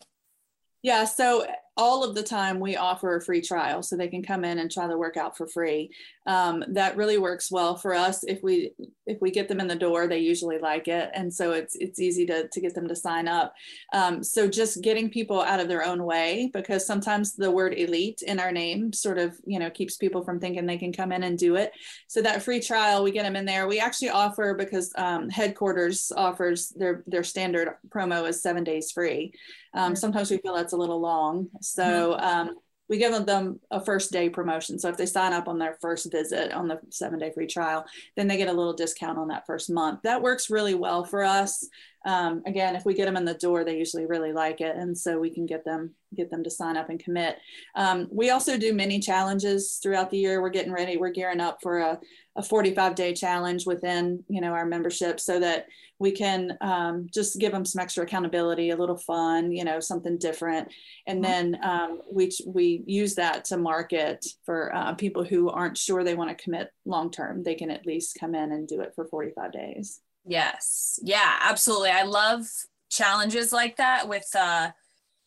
[0.81, 1.45] Yeah so
[1.79, 4.69] all of the time we offer a free trial so they can come in and
[4.69, 5.89] try the workout for free.
[6.27, 8.25] Um, that really works well for us.
[8.25, 8.73] If we
[9.07, 11.99] if we get them in the door they usually like it and so it's it's
[11.99, 13.53] easy to, to get them to sign up.
[13.93, 18.21] Um, so just getting people out of their own way because sometimes the word elite
[18.27, 21.23] in our name sort of you know keeps people from thinking they can come in
[21.23, 21.71] and do it.
[22.07, 23.69] So that free trial we get them in there.
[23.69, 29.33] We actually offer because um, headquarters offers their their standard promo is seven days free
[29.73, 32.25] um, sometimes we feel that's a little long so mm-hmm.
[32.25, 32.55] um,
[32.89, 34.79] we give them a first day promotion.
[34.79, 37.85] So if they sign up on their first visit on the seven day free trial,
[38.17, 40.01] then they get a little discount on that first month.
[40.01, 41.67] That works really well for us.
[42.05, 44.97] Um, again, if we get them in the door, they usually really like it, and
[44.97, 47.37] so we can get them get them to sign up and commit.
[47.75, 50.41] Um, we also do many challenges throughout the year.
[50.41, 50.97] We're getting ready.
[50.97, 51.99] We're gearing up for a,
[52.35, 55.67] a 45 day challenge within you know our membership, so that
[55.99, 60.17] we can um, just give them some extra accountability, a little fun, you know, something
[60.17, 60.69] different,
[61.05, 61.31] and mm-hmm.
[61.31, 66.15] then um, we we use that to market for uh, people who aren't sure they
[66.15, 67.43] want to commit long term.
[67.43, 69.99] They can at least come in and do it for 45 days.
[70.25, 70.99] Yes.
[71.03, 71.91] Yeah, absolutely.
[71.91, 72.45] I love
[72.89, 74.71] challenges like that with uh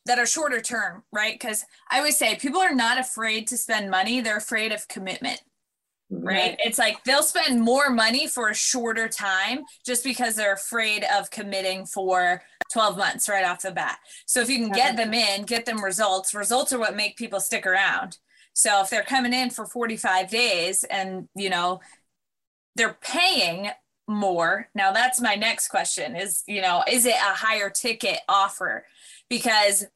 [0.05, 1.35] that are shorter term, right?
[1.35, 5.41] Because I always say people are not afraid to spend money, they're afraid of commitment.
[6.11, 6.59] Right?
[6.63, 11.31] It's like they'll spend more money for a shorter time just because they're afraid of
[11.31, 13.99] committing for 12 months right off the bat.
[14.27, 17.41] So if you can get them in, get them results, results are what make people
[17.41, 18.19] stick around.
[18.53, 21.81] So if they're coming in for 45 days and, you know,
[22.77, 23.71] they're paying
[24.09, 24.69] more.
[24.75, 28.85] Now that's my next question is, you know, is it a higher ticket offer?
[29.29, 29.87] Because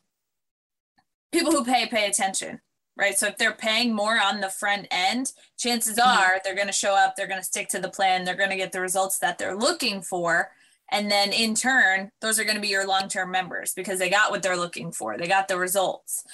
[1.32, 2.60] people who pay pay attention,
[2.96, 3.18] right?
[3.18, 6.08] So if they're paying more on the front end, chances mm-hmm.
[6.08, 8.50] are they're going to show up, they're going to stick to the plan, they're going
[8.50, 10.50] to get the results that they're looking for.
[10.90, 14.08] And then in turn, those are going to be your long term members because they
[14.08, 16.24] got what they're looking for, they got the results.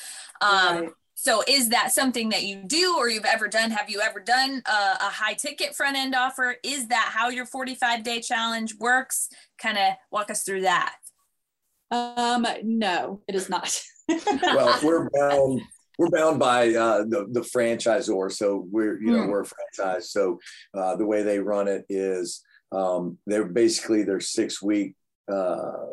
[0.41, 0.91] Um, right.
[1.23, 3.71] So, is that something that you do or you've ever done?
[3.71, 6.57] Have you ever done a, a high ticket front end offer?
[6.65, 9.29] Is that how your 45 day challenge works?
[9.57, 10.97] Kind of walk us through that.
[11.93, 13.81] Um, no, it is not.
[14.43, 15.61] well, we're bound.
[15.97, 19.29] We're bound by uh, the the franchisor, so we're you know mm.
[19.29, 20.11] we're a franchise.
[20.11, 20.41] So
[20.75, 22.43] uh, the way they run it is
[22.73, 24.97] um, they're basically their six week
[25.33, 25.87] uh,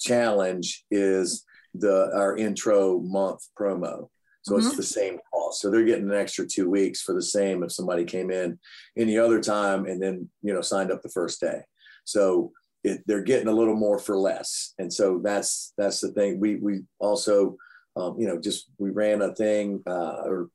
[0.00, 1.44] challenge is
[1.74, 4.08] the our intro month promo.
[4.42, 4.66] So mm-hmm.
[4.66, 5.60] it's the same cost.
[5.60, 8.58] So they're getting an extra two weeks for the same if somebody came in
[8.96, 11.62] any other time and then you know signed up the first day.
[12.04, 12.52] So
[12.82, 16.38] it, they're getting a little more for less, and so that's that's the thing.
[16.38, 17.56] We we also
[17.96, 20.48] um, you know just we ran a thing uh, or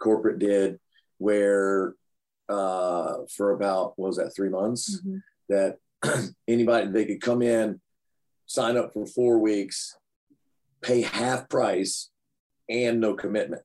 [0.00, 0.78] corporate did
[1.18, 1.94] where
[2.48, 5.18] uh, for about what was that three months mm-hmm.
[5.48, 5.78] that
[6.48, 7.80] anybody they could come in
[8.46, 9.96] sign up for four weeks
[10.84, 12.10] pay half price
[12.68, 13.62] and no commitment.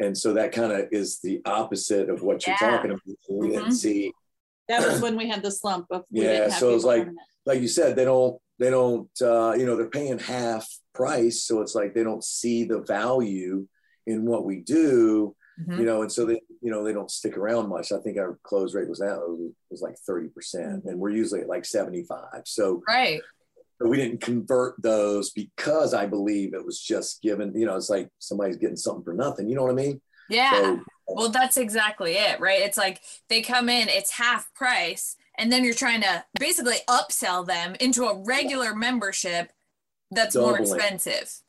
[0.00, 3.00] And so that kind of is the opposite of what you're talking about.
[3.30, 3.50] We mm-hmm.
[3.50, 4.12] didn't see.
[4.68, 6.48] That was when we had the slump of yeah.
[6.48, 7.06] So it's like
[7.46, 11.60] like you said, they don't they don't uh, you know they're paying half price, so
[11.60, 13.66] it's like they don't see the value
[14.06, 15.36] in what we do.
[15.60, 15.78] Mm-hmm.
[15.78, 17.92] You know, and so they, you know, they don't stick around much.
[17.92, 21.48] I think our close rate was that was, was like 30%, and we're usually at
[21.48, 22.24] like 75.
[22.44, 23.43] So right but
[23.80, 28.08] we didn't convert those because I believe it was just given, you know, it's like
[28.18, 29.48] somebody's getting something for nothing.
[29.48, 30.00] You know what I mean?
[30.28, 30.52] Yeah.
[30.52, 32.60] So, well, that's exactly it, right?
[32.62, 37.46] It's like they come in, it's half price, and then you're trying to basically upsell
[37.46, 39.52] them into a regular membership
[40.10, 41.40] that's more expensive.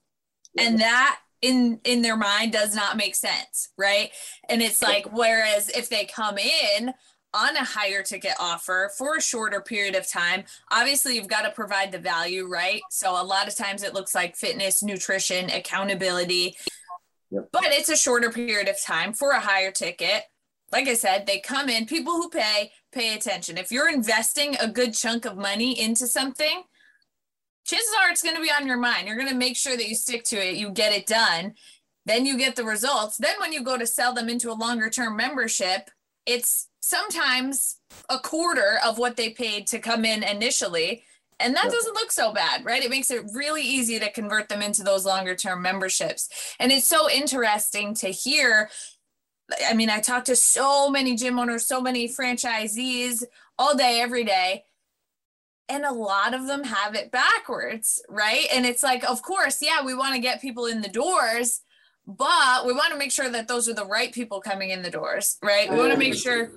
[0.53, 0.63] Yeah.
[0.63, 4.09] And that in in their mind does not make sense, right?
[4.49, 6.93] And it's like whereas if they come in
[7.35, 10.45] on a higher ticket offer for a shorter period of time.
[10.71, 12.81] Obviously, you've got to provide the value, right?
[12.89, 16.55] So, a lot of times it looks like fitness, nutrition, accountability,
[17.29, 17.49] yep.
[17.51, 20.23] but it's a shorter period of time for a higher ticket.
[20.71, 23.57] Like I said, they come in, people who pay, pay attention.
[23.57, 26.63] If you're investing a good chunk of money into something,
[27.65, 29.07] chances are it's going to be on your mind.
[29.07, 31.53] You're going to make sure that you stick to it, you get it done.
[32.05, 33.17] Then you get the results.
[33.17, 35.89] Then, when you go to sell them into a longer term membership,
[36.25, 37.77] it's sometimes
[38.09, 41.03] a quarter of what they paid to come in initially.
[41.39, 42.83] And that doesn't look so bad, right?
[42.83, 46.29] It makes it really easy to convert them into those longer term memberships.
[46.59, 48.69] And it's so interesting to hear.
[49.67, 53.23] I mean, I talk to so many gym owners, so many franchisees
[53.57, 54.65] all day, every day.
[55.67, 58.45] And a lot of them have it backwards, right?
[58.53, 61.61] And it's like, of course, yeah, we want to get people in the doors,
[62.07, 64.91] but we want to make sure that those are the right people coming in the
[64.91, 65.69] doors, right?
[65.69, 66.51] We want to make sure.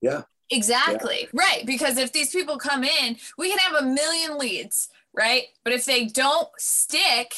[0.00, 0.22] Yeah.
[0.50, 1.28] Exactly.
[1.32, 1.40] Yeah.
[1.40, 1.66] Right.
[1.66, 5.44] Because if these people come in, we can have a million leads, right?
[5.64, 7.34] But if they don't stick,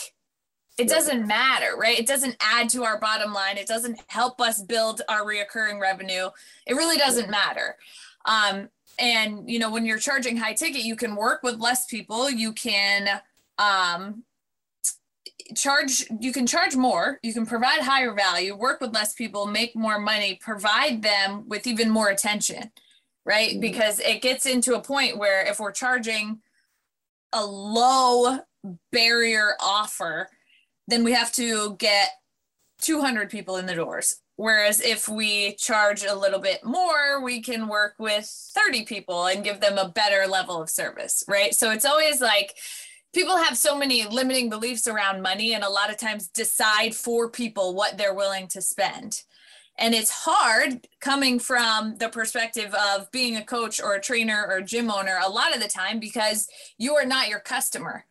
[0.77, 1.99] it doesn't matter, right?
[1.99, 3.57] It doesn't add to our bottom line.
[3.57, 6.29] It doesn't help us build our reoccurring revenue.
[6.67, 7.77] It really doesn't matter.
[8.27, 8.69] Um,
[8.99, 12.29] and you know, when you're charging high ticket, you can work with less people.
[12.29, 13.21] You can
[13.59, 14.25] um,
[15.55, 19.77] charge you can charge more you can provide higher value work with less people make
[19.77, 22.71] more money provide them with even more attention
[23.27, 23.51] right?
[23.51, 23.61] Mm-hmm.
[23.61, 26.39] because it gets into a point where if we're charging
[27.33, 28.39] a low
[28.93, 30.29] barrier offer
[30.89, 32.11] then we have to get
[32.81, 34.21] 200 people in the doors.
[34.37, 39.45] Whereas if we charge a little bit more we can work with 30 people and
[39.45, 41.55] give them a better level of service right?
[41.55, 42.57] So it's always like
[43.17, 47.31] people have so many limiting beliefs around money and a lot of times decide for
[47.31, 49.23] people what they're willing to spend.
[49.79, 54.59] And it's hard coming from the perspective of being a coach or a trainer or
[54.59, 56.47] a gym owner a lot of the time because
[56.77, 58.05] you are not your customer,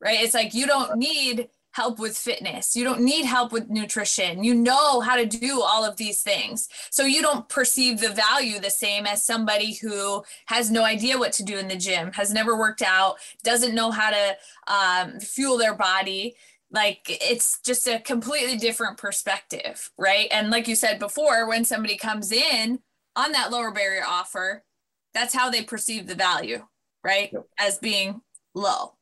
[0.00, 0.20] right?
[0.22, 1.48] It's like you don't need
[1.78, 2.74] help with fitness.
[2.74, 4.42] You don't need help with nutrition.
[4.42, 6.68] You know how to do all of these things.
[6.90, 11.32] So you don't perceive the value the same as somebody who has no idea what
[11.34, 15.56] to do in the gym, has never worked out, doesn't know how to um, fuel
[15.56, 16.34] their body.
[16.72, 20.26] Like it's just a completely different perspective, right?
[20.32, 22.80] And like you said before, when somebody comes in
[23.14, 24.64] on that lower barrier offer,
[25.14, 26.66] that's how they perceive the value,
[27.04, 27.30] right?
[27.32, 27.46] Yep.
[27.56, 28.20] As being
[28.52, 28.97] low.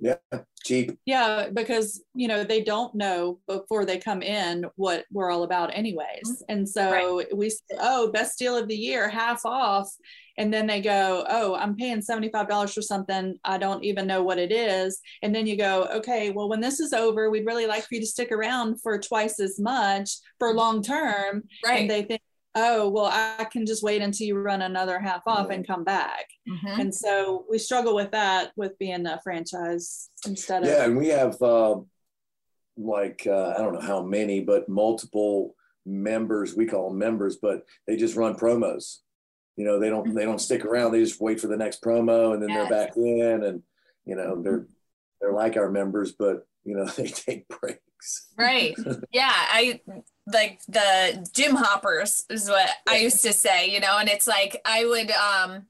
[0.00, 0.16] Yeah,
[0.64, 0.98] cheap.
[1.04, 5.76] Yeah, because you know they don't know before they come in what we're all about,
[5.76, 6.22] anyways.
[6.26, 6.44] Mm-hmm.
[6.48, 7.36] And so right.
[7.36, 9.94] we say, "Oh, best deal of the year, half off,"
[10.38, 14.06] and then they go, "Oh, I'm paying seventy five dollars for something I don't even
[14.06, 17.46] know what it is." And then you go, "Okay, well, when this is over, we'd
[17.46, 21.80] really like for you to stick around for twice as much for long term." Right.
[21.80, 22.22] And they think
[22.54, 26.26] oh well i can just wait until you run another half off and come back
[26.48, 26.78] Mhm.
[26.80, 31.08] and so we struggle with that with being a franchise instead of Yeah, and we
[31.08, 31.76] have uh,
[32.76, 36.54] like uh, I don't know how many, but multiple members.
[36.56, 38.98] We call them members, but they just run promos.
[39.56, 40.92] You know, they don't they don't stick around.
[40.92, 42.68] They just wait for the next promo, and then Yes.
[42.68, 43.62] they're back in, and
[44.04, 44.66] you know they're
[45.20, 48.28] they're like our members, but you know they take breaks.
[48.36, 48.74] Right.
[49.12, 49.30] Yeah.
[49.32, 49.80] I
[50.26, 54.60] like the gym hoppers is what I used to say, you know, and it's like
[54.64, 55.66] I would um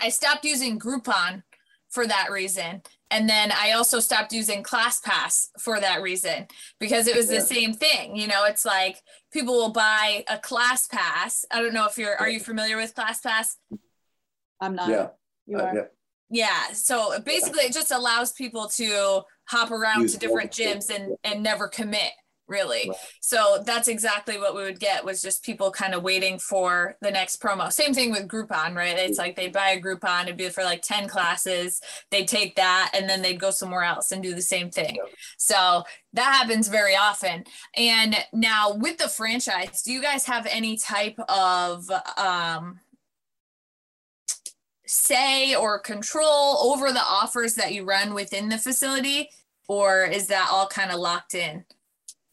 [0.00, 1.42] I stopped using Groupon
[1.90, 2.82] for that reason.
[3.10, 6.46] And then I also stopped using ClassPass for that reason
[6.80, 8.16] because it was the same thing.
[8.16, 11.44] You know, it's like people will buy a ClassPass.
[11.50, 13.56] I don't know if you're are you familiar with ClassPass?
[14.62, 15.08] i'm not Yeah,
[15.46, 15.82] you uh, are yeah.
[16.30, 16.72] Yeah.
[16.72, 21.42] So basically it just allows people to hop around Use to different gyms and and
[21.42, 22.12] never commit
[22.48, 22.88] really.
[22.88, 22.98] Right.
[23.20, 27.10] So that's exactly what we would get was just people kind of waiting for the
[27.10, 27.72] next promo.
[27.72, 28.98] Same thing with Groupon, right?
[28.98, 31.80] It's like they'd buy a Groupon, it'd be for like 10 classes,
[32.10, 34.96] they'd take that and then they'd go somewhere else and do the same thing.
[34.96, 35.08] Yep.
[35.38, 37.44] So that happens very often.
[37.76, 42.80] And now with the franchise, do you guys have any type of um
[44.86, 49.30] say or control over the offers that you run within the facility
[49.68, 51.64] or is that all kind of locked in?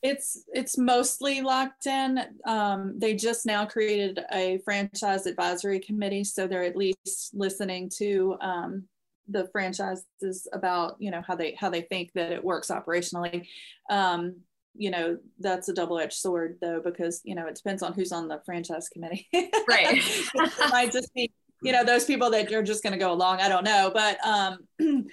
[0.01, 2.19] It's it's mostly locked in.
[2.45, 8.37] Um, they just now created a franchise advisory committee so they're at least listening to
[8.41, 8.85] um,
[9.27, 13.45] the franchises about you know how they how they think that it works operationally.
[13.89, 14.37] Um,
[14.75, 18.27] you know that's a double-edged sword though because you know it depends on who's on
[18.27, 19.27] the franchise committee.
[19.33, 19.97] Right.
[20.33, 21.31] it might just be
[21.61, 23.41] you know those people that are just going to go along.
[23.41, 24.59] I don't know but um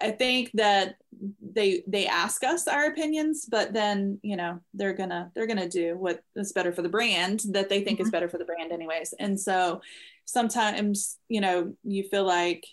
[0.00, 0.96] i think that
[1.40, 5.96] they they ask us our opinions but then you know they're gonna they're gonna do
[5.96, 8.12] what is better for the brand that they think is mm-hmm.
[8.12, 9.14] better for the brand anyways.
[9.18, 9.80] And so
[10.24, 12.66] sometimes you know you feel like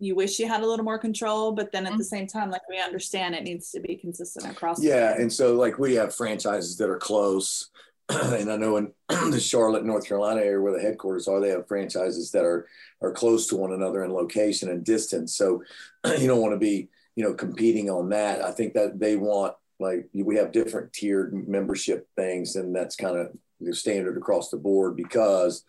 [0.00, 2.02] you wish you had a little more control but then at the mm-hmm.
[2.02, 5.22] same time like we understand it needs to be consistent across Yeah, board.
[5.22, 7.70] and so like we have franchises that are close,
[8.32, 8.92] and I know in
[9.30, 12.66] the Charlotte, North Carolina area where the headquarters are, they have franchises that are
[13.02, 15.36] are close to one another in location and distance.
[15.36, 15.62] So
[16.18, 18.42] you don't want to be you know competing on that.
[18.42, 23.16] I think that they want like we have different tiered membership things, and that's kind
[23.16, 25.64] of the standard across the board because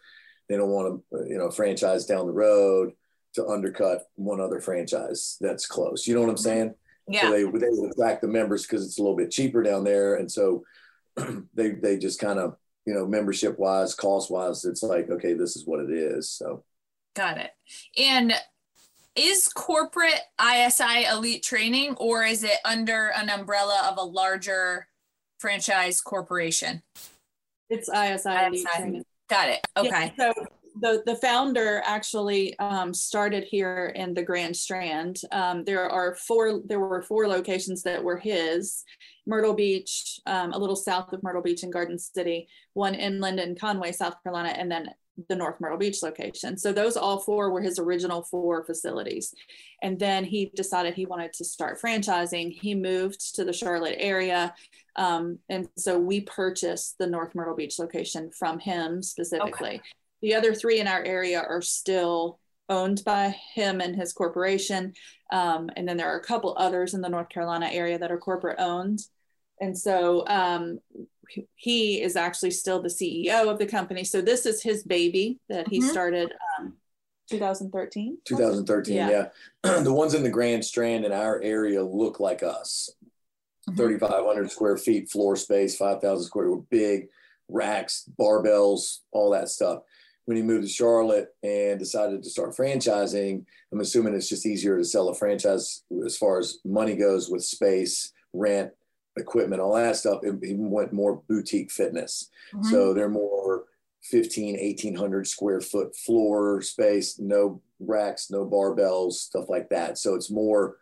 [0.47, 2.93] they don't want to you know franchise down the road
[3.33, 6.07] to undercut one other franchise that's close.
[6.07, 6.43] You know what I'm mm-hmm.
[6.43, 6.75] saying?
[7.09, 7.21] Yeah.
[7.21, 10.15] So they they would attract the members because it's a little bit cheaper down there,
[10.15, 10.63] and so
[11.53, 12.55] they they just kind of
[12.85, 16.29] you know membership wise, cost wise, it's like okay, this is what it is.
[16.29, 16.63] So
[17.15, 17.51] Got it.
[17.97, 18.33] And
[19.15, 24.87] is corporate ISI elite training or is it under an umbrella of a larger
[25.39, 26.81] franchise corporation?
[27.69, 28.65] it's isi, elite ISI.
[28.77, 29.03] training.
[29.29, 29.59] Got it.
[29.75, 30.13] Yeah, Okay.
[30.17, 30.33] so
[30.81, 35.19] the the founder actually um, started here in the Grand Strand.
[35.31, 36.61] Um, there are four.
[36.65, 38.83] There were four locations that were his:
[39.25, 43.55] Myrtle Beach, um, a little south of Myrtle Beach in Garden City, one inland in
[43.55, 44.89] Conway, South Carolina, and then
[45.27, 46.57] the North Myrtle Beach location.
[46.57, 49.33] So those all four were his original four facilities.
[49.81, 52.53] And then he decided he wanted to start franchising.
[52.53, 54.53] He moved to the Charlotte area.
[54.95, 59.81] Um, and so we purchased the North Myrtle Beach location from him specifically.
[60.21, 62.39] The other three in our area are still
[62.69, 64.93] owned by him and his corporation.
[65.31, 68.17] Um, and then there are a couple others in the North Carolina area that are
[68.17, 68.99] corporate owned.
[69.59, 70.79] And so um,
[71.55, 74.03] he is actually still the CEO of the company.
[74.03, 75.89] So this is his baby that he Mhm.
[75.89, 76.77] started um,
[77.29, 78.19] 2013.
[78.25, 79.29] 2013, Yeah.
[79.65, 79.79] yeah.
[79.83, 82.89] the ones in the Grand Strand in our area look like us.
[83.69, 83.77] Mhm.
[83.77, 87.09] 3,500 square feet floor space, 5,000 square, were big
[87.49, 89.83] racks, barbells, all that stuff.
[90.29, 94.77] When he moved to Charlotte and decided to start franchising, I'm assuming it's just easier
[94.77, 98.69] to sell a franchise as far as money goes with space, rent,
[99.17, 100.19] equipment, all that stuff.
[100.21, 102.29] It, it went more boutique fitness.
[102.53, 102.65] Mhm.
[102.65, 103.63] So they're more
[104.03, 109.97] 15, 1800 square foot floor space, no racks, no barbells, stuff like that.
[109.97, 110.77] So it's more,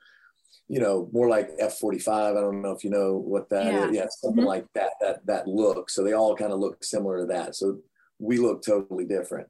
[0.67, 2.35] you know, more like F45.
[2.35, 3.91] I don't know if you know what that Yeah.
[3.91, 4.47] Yeah, something Mhm.
[4.47, 5.89] like that, that, that look.
[5.89, 7.55] So they all kind of look similar to that.
[7.55, 7.77] So
[8.19, 9.47] we look totally different.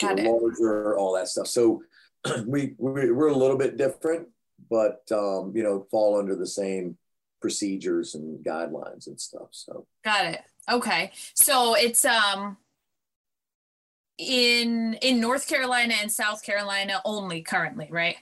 [0.00, 0.42] So Got we're it.
[0.42, 1.46] larger, all that stuff.
[1.46, 1.82] So
[2.46, 4.28] we, we, we're a little bit different,
[4.70, 6.96] but, um, you know, fall under the same
[7.40, 9.48] procedures and guidelines and stuff.
[9.50, 10.40] So Got it.
[10.70, 11.10] Okay.
[11.34, 12.56] So it's um
[14.18, 18.16] in in North Carolina and South Carolina only currently, right?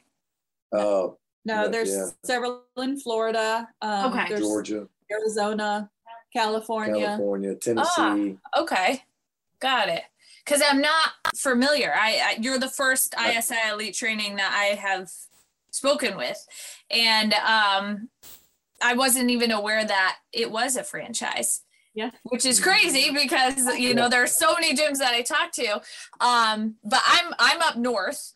[0.73, 1.09] uh,
[1.45, 2.07] No, Yeah, there's yeah.
[2.25, 3.69] several in Florida.
[3.83, 4.39] Um, Okay.
[4.39, 5.91] Georgia, Arizona,
[6.33, 6.95] California.
[6.95, 8.39] California, Tennessee.
[8.57, 9.03] Okay.
[9.61, 10.03] Got it.
[10.45, 11.93] Because I'm not familiar.
[11.95, 15.11] I, I you're the first ISI elite training that I have
[15.71, 16.45] spoken with,
[16.91, 18.09] and um,
[18.83, 21.63] I wasn't even aware that it was a franchise.
[21.95, 22.11] Yeah.
[22.25, 25.83] Which is crazy because you know there are so many gyms that I talk to.
[26.21, 28.35] Um, but I'm I'm up north.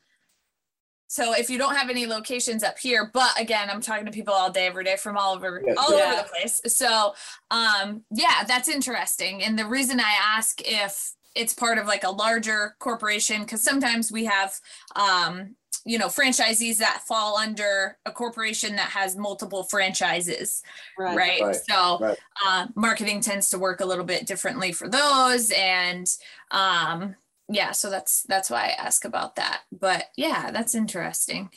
[1.14, 4.34] So if you don't have any locations up here, but again, I'm talking to people
[4.34, 6.06] all day, every day from all over Yeah, all yeah.
[6.06, 6.60] over the place.
[6.66, 7.14] So
[7.52, 9.40] um yeah, that's interesting.
[9.44, 14.10] And the reason I ask if it's part of like a larger corporation, because sometimes
[14.10, 14.58] we have
[14.96, 15.54] um
[15.84, 20.62] you know franchisees that fall under a corporation that has multiple franchises
[20.98, 22.18] right, Right, so right.
[22.44, 26.06] uh, marketing tends to work a little bit differently for those and
[26.50, 27.14] um
[27.54, 31.50] yeah so that's that's why i ask about that but yeah that's interesting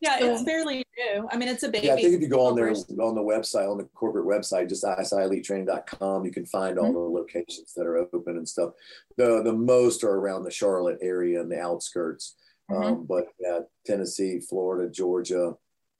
[0.00, 1.28] Yeah, it's fairly new.
[1.30, 1.88] I mean, it's a baby.
[1.88, 4.68] Yeah, I think if you go on there on the website, on the corporate website,
[4.68, 8.72] just isielitetraining.com, you can find all the locations that are open and stuff.
[9.18, 12.36] The the most are around the Charlotte area and the outskirts.
[12.70, 15.54] Um, but yeah, Tennessee, Florida, Georgia.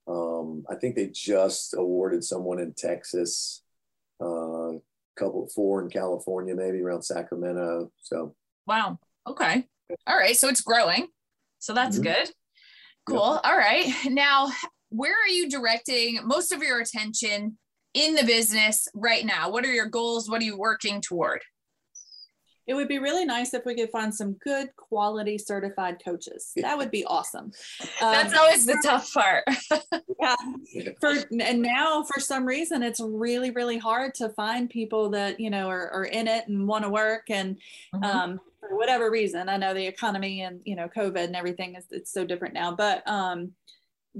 [0.08, 3.62] Um, I think they just awarded someone in Texas,
[4.20, 4.72] uh,
[5.16, 7.92] couple four in California, maybe around Sacramento.
[8.02, 8.34] So
[8.66, 9.64] wow okay.
[10.06, 11.08] All right so it's growing.
[11.58, 12.02] So that's Mhm.
[12.04, 12.30] good.
[13.06, 13.18] Cool.
[13.20, 13.92] All right.
[14.06, 14.50] Now
[14.90, 17.58] where are you directing most of your attention
[17.94, 19.50] in the business right now?
[19.50, 20.28] What are your goals?
[20.28, 21.42] What are you working toward
[22.66, 26.52] It would be really nice if we could find some good quality certified coaches.
[26.56, 27.52] That would be awesome.
[28.00, 29.44] that's Um, always the tough part
[30.20, 30.36] yeah.
[31.00, 35.50] For and now for some reason it's really really hard to find people that you
[35.50, 37.56] know are, are in it and want to work and
[37.94, 38.04] Mhm.
[38.04, 39.48] um, for whatever reason.
[39.48, 42.74] I know the economy and you know COVID and everything is it's so different now,
[42.74, 43.52] but um,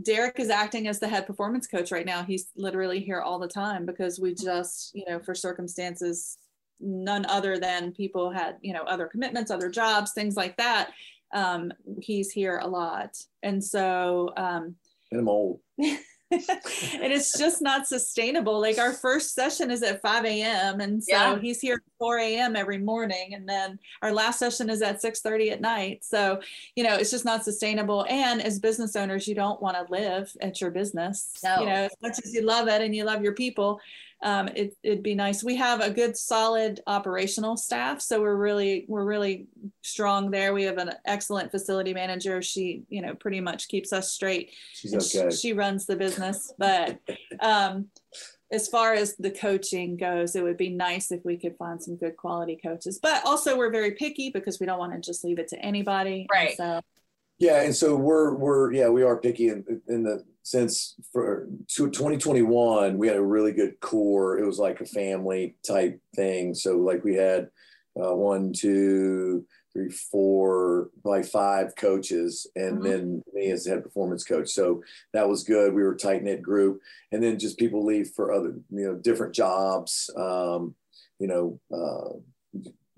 [0.03, 2.22] Derek is acting as the head performance coach right now.
[2.22, 6.38] He's literally here all the time because we just you know for circumstances
[6.81, 10.91] none other than people had you know other commitments, other jobs, things like that.
[11.33, 14.33] Um, he's here a lot, and so.
[14.37, 14.76] Um,
[15.11, 15.61] and I'm old.
[16.31, 18.61] and it's just not sustainable.
[18.61, 20.81] Like our first session is at 5 a.m.
[20.81, 21.39] And so Yeah.
[21.39, 22.55] he's here at 4 a.m.
[22.55, 23.35] every morning.
[23.35, 26.05] And then our last session is at 6 30 at night.
[26.05, 26.41] So,
[26.76, 28.07] you know, it's just not sustainable.
[28.09, 31.33] And as business owners, you don't want to live at your business.
[31.43, 31.61] No.
[31.61, 33.81] You know, as much as you love it and you love your people,
[34.22, 35.42] um, it, it'd be nice.
[35.42, 38.00] We have a good, solid operational staff.
[38.00, 39.46] So we're really, we're really
[39.82, 40.52] strong there.
[40.52, 42.42] We have an excellent facility manager.
[42.42, 45.34] She, you know, pretty much keeps us straight She's okay.
[45.34, 46.98] she runs the business but
[47.40, 47.86] um
[48.52, 51.96] as far as the coaching goes it would be nice if we could find some
[51.96, 55.38] good quality coaches but also we're very picky because we don't want to just leave
[55.38, 56.56] it to anybody And Right.
[56.56, 56.80] so
[57.41, 61.91] Yeah, and so we're we're yeah we are picky in in the sense for to
[61.91, 64.38] 2021 we had a really good core.
[64.38, 66.55] It was like a family type thing.
[66.55, 67.49] So like we had
[68.01, 72.84] uh, one, two, three, four, probably five coaches, and Mhm.
[72.84, 74.51] then me as the head performance coach.
[74.51, 74.82] So
[75.14, 75.72] that was good.
[75.74, 76.80] We were a tight knit group,
[77.11, 80.11] and then just people leave for other you know different jobs.
[80.14, 80.74] Um,
[81.18, 82.18] you know, uh,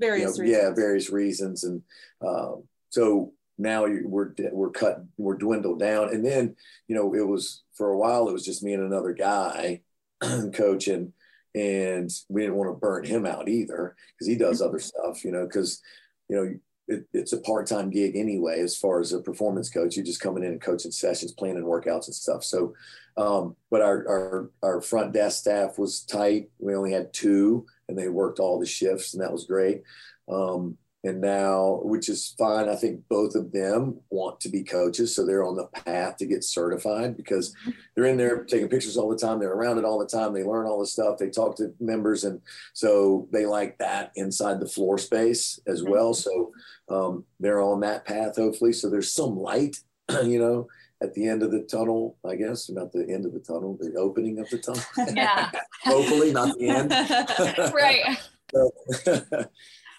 [0.00, 1.82] various you know, yeah, various reasons, and
[2.20, 6.56] um, so now we're we're cut, we're dwindled down, and then
[6.88, 9.80] you know it was for a while it was just me and another guy
[10.54, 11.12] coaching,
[11.54, 15.32] and we didn't want to burn him out either because he does other stuff, you
[15.32, 15.80] know, because
[16.28, 16.54] you know.
[16.88, 19.94] It, it's a part-time gig anyway as far as a performance coach.
[19.94, 22.42] You're just coming in and coaching sessions planning workouts and stuff.
[22.42, 22.74] So
[23.16, 26.48] um, but our, our our front desk staff was tight.
[26.58, 29.82] We only had two and they worked all the shifts and that was great.
[30.28, 35.14] Um, and now which is fine i think both of them want to be coaches
[35.14, 37.54] so they're on the path to get certified because
[37.94, 40.44] they're in there taking pictures all the time they're around it all the time they
[40.44, 42.40] learn all the stuff they talk to members and
[42.72, 46.14] so they like that inside the floor space as well.
[46.14, 46.52] So
[46.88, 48.72] um, they're on that path hopefully.
[48.72, 49.78] So there's some light
[50.24, 50.68] you know
[51.02, 53.92] at the end of the tunnel i guess not the end of the tunnel the
[53.98, 54.82] opening of the tunnel.
[55.16, 55.50] Yeah.
[55.84, 56.92] Hopefully not the end.
[57.74, 58.18] Right.
[58.54, 58.70] So,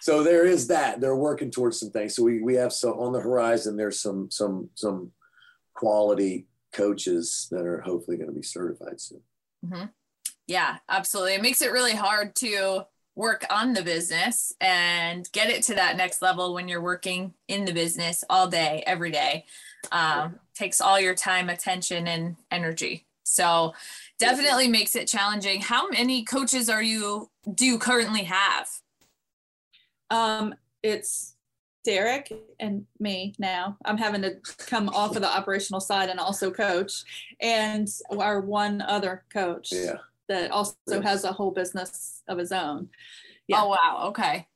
[0.04, 3.12] so there is that they're working towards some things so we we have so on
[3.12, 5.10] the horizon there's some some some
[5.72, 9.22] quality coaches that are hopefully going to be certified soon
[9.64, 9.90] Mhm.
[10.46, 11.34] Yeah, absolutely.
[11.34, 12.86] It makes it really hard to
[13.16, 17.64] work on the business and get it to that next level when you're working in
[17.64, 19.46] the business all day, every day.
[19.92, 23.06] Um, takes all your time, attention, and energy.
[23.22, 23.72] So
[24.18, 25.60] definitely makes it challenging.
[25.60, 28.68] How many coaches are you do you currently have?
[30.10, 31.36] Um it's
[31.84, 34.36] derek and me now i'm having to
[34.66, 37.04] come off of the operational side and also coach
[37.40, 39.96] and our one other coach yeah
[40.28, 42.88] that also has a whole business of his own
[43.46, 43.60] Yeah.
[43.62, 44.46] Oh wow, okay.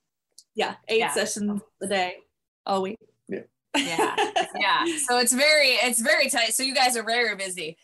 [0.55, 1.11] Yeah, eight yeah.
[1.12, 2.16] sessions a day,
[2.65, 2.99] all week.
[3.29, 3.43] Yeah.
[3.77, 4.16] Yeah.
[4.59, 4.85] yeah.
[5.07, 6.55] So it's very, it's very tight.
[6.55, 7.77] So you guys are very busy.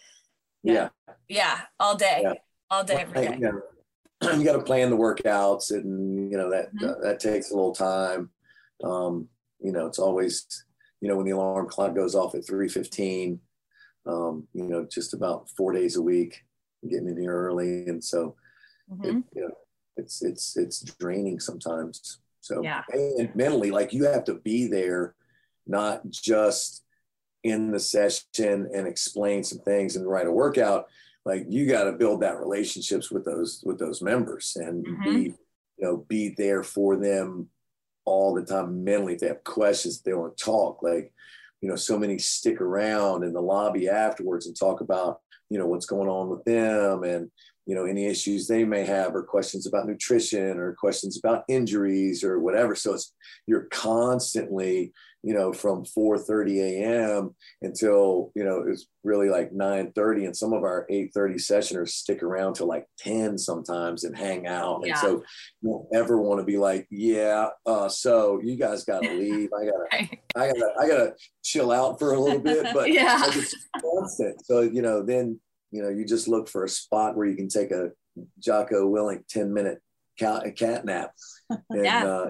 [0.63, 0.89] Yeah.
[1.29, 1.61] Yeah.
[1.79, 2.21] All day.
[2.23, 2.33] Yeah.
[2.71, 3.51] All day, every day.
[4.39, 6.89] You, got to plan the workouts and, you know, that, mm-hmm.
[6.89, 8.31] uh, that takes a little time.
[8.83, 9.29] Um,
[9.61, 10.65] you know, it's always,
[11.01, 13.41] you know, when the alarm clock goes off at 315,
[14.07, 16.45] um, you know, just about four days a week,
[16.89, 17.87] getting in here early.
[17.87, 18.37] And so,
[18.91, 19.05] mm-hmm.
[19.05, 19.55] it, you know,
[19.97, 22.19] it's, it's, it's draining sometimes.
[22.41, 22.83] So, yeah.
[22.93, 25.15] and mentally, like you have to be there,
[25.67, 26.85] not just
[27.45, 30.89] in the session and explain some things and write a workout.
[31.25, 35.05] Like you got to build that relationships with those, with those members and mm-hmm.
[35.05, 37.49] be, you know, be there for them
[38.05, 39.15] all the time mentally.
[39.15, 40.83] If they have questions, they want to talk.
[40.83, 41.13] Like,
[41.61, 45.67] you know, so many stick around in the lobby afterwards and talk about, you know,
[45.67, 47.31] what's going on with them and,
[47.67, 52.23] you know, any issues they may have or questions about nutrition or questions about injuries
[52.23, 52.75] or whatever.
[52.75, 53.15] So it's,
[53.47, 54.93] you're constantly,
[55.25, 57.35] you know, from 4:30 a.m.
[57.63, 62.55] until you know it's really like 9:30, and some of our 8:30 sessioners stick around
[62.55, 64.83] till like 10 sometimes and hang out.
[64.85, 64.91] Yeah.
[64.91, 65.23] And so
[65.63, 69.51] you don't ever want to be like, yeah, uh, so you guys got to leave.
[69.53, 73.37] I gotta, I gotta, I gotta chill out for a little bit, but yeah, like
[73.37, 74.45] it's constant.
[74.45, 75.41] So you know, then
[75.71, 77.91] you know, you just look for a spot where you can take a
[78.39, 79.81] Jocko Willink 10 minute
[80.19, 81.13] cat, cat nap
[81.51, 82.07] and yeah.
[82.07, 82.29] uh,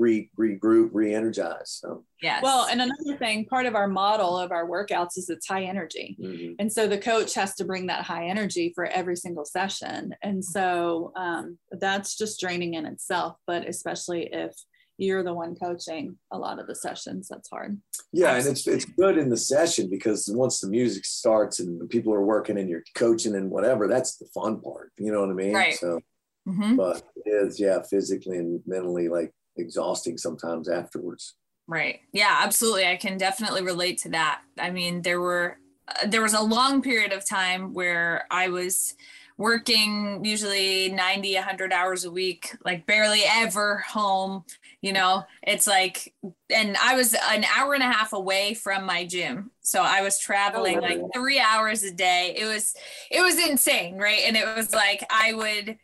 [0.00, 1.78] re regroup, re-energize.
[1.80, 2.40] So yeah.
[2.42, 6.16] Well, and another thing, part of our model of our workouts is it's high energy.
[6.20, 6.54] Mm-hmm.
[6.58, 10.14] And so the coach has to bring that high energy for every single session.
[10.22, 14.54] And so um, that's just draining in itself, but especially if
[14.96, 17.80] you're the one coaching a lot of the sessions that's hard
[18.12, 22.12] yeah and it's it's good in the session because once the music starts and people
[22.12, 25.32] are working and you're coaching and whatever that's the fun part you know what i
[25.32, 25.98] mean right so
[26.46, 26.76] mm-hmm.
[26.76, 31.34] but it is yeah physically and mentally like exhausting sometimes afterwards.
[31.66, 32.00] Right.
[32.12, 32.86] Yeah, absolutely.
[32.86, 34.42] I can definitely relate to that.
[34.58, 35.58] I mean, there were
[35.88, 38.94] uh, there was a long period of time where I was
[39.40, 44.44] working usually 90 100 hours a week like barely ever home
[44.82, 46.12] you know it's like
[46.50, 50.18] and i was an hour and a half away from my gym so i was
[50.18, 52.74] traveling oh, like three hours a day it was
[53.10, 55.78] it was insane right and it was like i would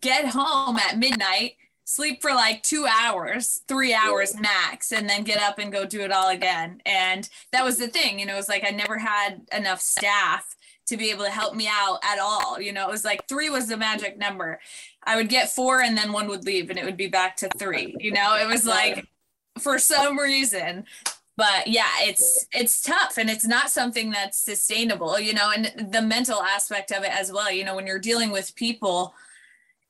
[0.00, 1.52] get home at midnight
[1.84, 6.00] sleep for like two hours, three hours max, and then get up and go do
[6.02, 6.80] it all again.
[6.86, 10.56] And that was the thing, you know, it was like I never had enough staff
[10.86, 12.60] to be able to help me out at all.
[12.60, 14.60] You know, it was like three was the magic number.
[15.04, 17.48] I would get four and then one would leave and it would be back to
[17.56, 17.96] three.
[17.98, 19.06] You know, it was like
[19.58, 20.84] for some reason.
[21.36, 26.02] But yeah, it's it's tough and it's not something that's sustainable, you know, and the
[26.02, 27.50] mental aspect of it as well.
[27.50, 29.14] You know, when you're dealing with people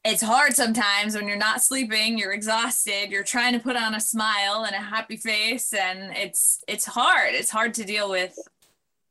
[0.04, 4.00] it's hard sometimes when you're not sleeping you're exhausted you're trying to put on a
[4.00, 7.34] smile and a happy face and it's it's hard.
[7.34, 8.36] It's hard to deal with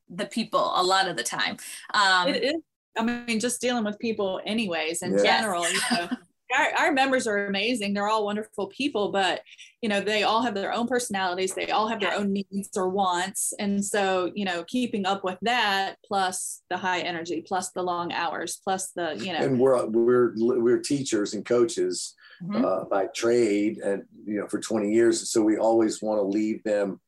[0.09, 1.57] the people a lot of the time.
[1.93, 2.61] Um it is
[2.97, 5.23] i mean just dealing with people anyways in yes.
[5.23, 6.09] general you know
[6.57, 7.93] our, our members are amazing.
[7.93, 9.41] They're all wonderful people but
[9.81, 11.53] you know they all have their own personalities.
[11.53, 13.53] They all have their own needs or wants.
[13.59, 18.11] And so you know keeping up with that plus the high energy plus the long
[18.13, 22.63] hours plus the you know and we're we're we're teachers and coaches mm-hmm.
[22.63, 25.29] uh, by trade and you know for 20 years.
[25.31, 26.99] So we always want to leave them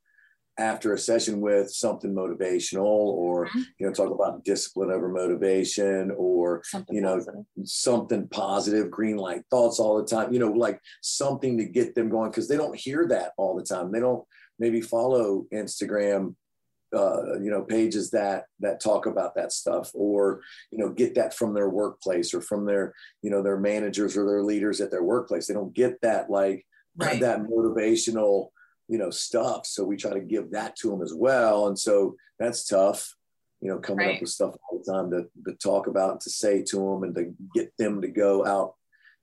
[0.59, 3.61] after a session with something motivational or mm-hmm.
[3.79, 7.45] you know talk about discipline over motivation or something you know positive.
[7.63, 12.09] something positive green light thoughts all the time you know like something to get them
[12.09, 14.23] going because they don't hear that all the time they don't
[14.59, 16.35] maybe follow instagram
[16.93, 21.33] uh, you know pages that that talk about that stuff or you know get that
[21.33, 22.93] from their workplace or from their
[23.23, 26.63] you know their managers or their leaders at their workplace they don't get that like
[26.97, 27.19] right.
[27.19, 28.49] that motivational
[28.93, 29.65] you know stuff.
[29.65, 31.67] So we try to give that to them as well.
[31.67, 33.15] And so that's tough
[33.61, 34.15] you know coming right.
[34.15, 37.03] up with stuff all the time to, to talk about and to say to them
[37.03, 38.73] and to get them to go out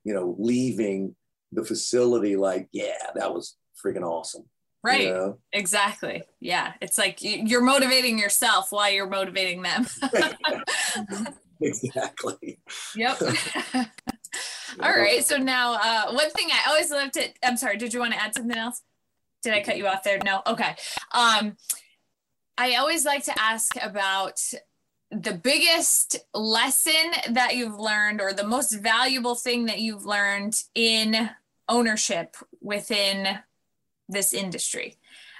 [0.03, 1.15] you know leaving
[1.51, 4.45] the facility like yeah that was freaking awesome.
[4.83, 5.01] Right.
[5.01, 5.37] you know?
[5.53, 6.23] exactly.
[6.39, 6.73] Yeah.
[6.81, 9.85] It's like you're motivating yourself while you're motivating them.
[11.63, 12.59] Exactly.
[12.95, 13.21] Yep.
[14.81, 15.23] All right.
[15.23, 18.19] So now uh, one thing i always love to i'm sorry did you want to
[18.19, 18.81] add something else
[19.41, 20.19] did I cut you off there?
[20.23, 20.41] No.
[20.45, 20.75] Okay.
[21.11, 21.57] Um,
[22.57, 24.39] I always like to ask about
[25.11, 31.29] the biggest lesson that you've learned or the most valuable thing that you've learned in
[31.67, 33.39] ownership within
[34.07, 34.97] this industry.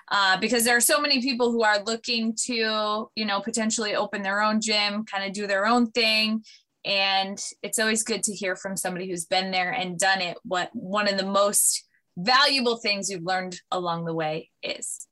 [0.09, 4.21] Uh, because there are so many people who are looking to, you know, potentially open
[4.21, 6.43] their own gym, kind of do their own thing.
[6.83, 10.37] And it's always good to hear from somebody who's been there and done it.
[10.43, 11.87] What one of the most
[12.17, 15.07] valuable things you've learned along the way is?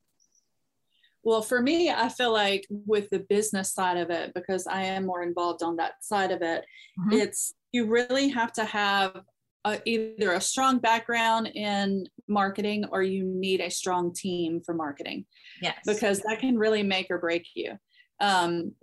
[1.23, 5.05] Well, for me, I feel like with the business side of it, because I am
[5.05, 6.63] more involved on that side of it,
[6.99, 7.13] mm-hmm.
[7.13, 9.21] it's you really have to have
[9.65, 15.25] a, either a strong background in marketing or you need a strong team for marketing.
[15.61, 15.77] Yes.
[15.85, 17.77] Because that can really make or break you.
[18.21, 18.73] Um,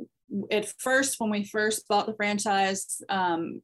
[0.51, 3.63] at first, when we first bought the franchise, um,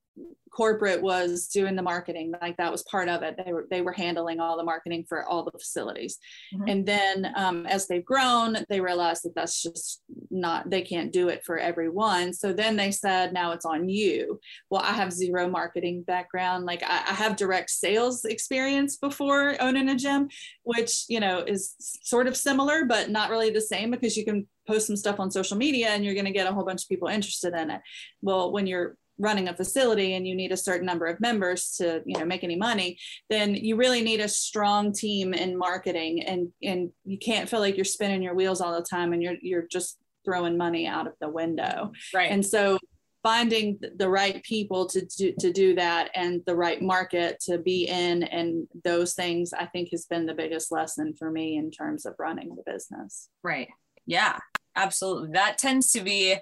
[0.52, 3.40] corporate was doing the marketing like that was part of it.
[3.42, 6.18] They were they were handling all the marketing for all the facilities.
[6.54, 6.68] Mm-hmm.
[6.68, 11.28] and then um, as they've grown they realized that that's just not they can't do
[11.28, 12.34] it for everyone.
[12.34, 14.38] So then they said now it's on you.
[14.70, 16.66] Well i have zero marketing background.
[16.66, 20.28] Like I, I have direct sales experience before owning a gym
[20.64, 24.46] which you know is sort of similar but not really the same because you can
[24.66, 26.88] post some stuff on social media and you're going to get a whole bunch of
[26.88, 27.80] people interested in it.
[28.20, 32.02] Well when you're running a facility and you need a certain number of members to
[32.06, 32.98] you know make any money
[33.30, 36.22] then you really need a strong team in marketing.
[36.22, 39.36] And and you can't feel like you're spinning your wheels all the time and you're
[39.40, 41.92] you're just throwing money out of the window.
[42.14, 42.30] Right.
[42.30, 42.78] And so
[43.22, 47.86] finding the right people to do, to do that and the right market to be
[47.86, 52.04] in and those things i think has been the biggest lesson for me in terms
[52.04, 53.28] of running the business.
[53.44, 53.68] Right.
[54.06, 54.38] Yeah
[54.76, 55.30] absolutely.
[55.32, 56.36] That tends to be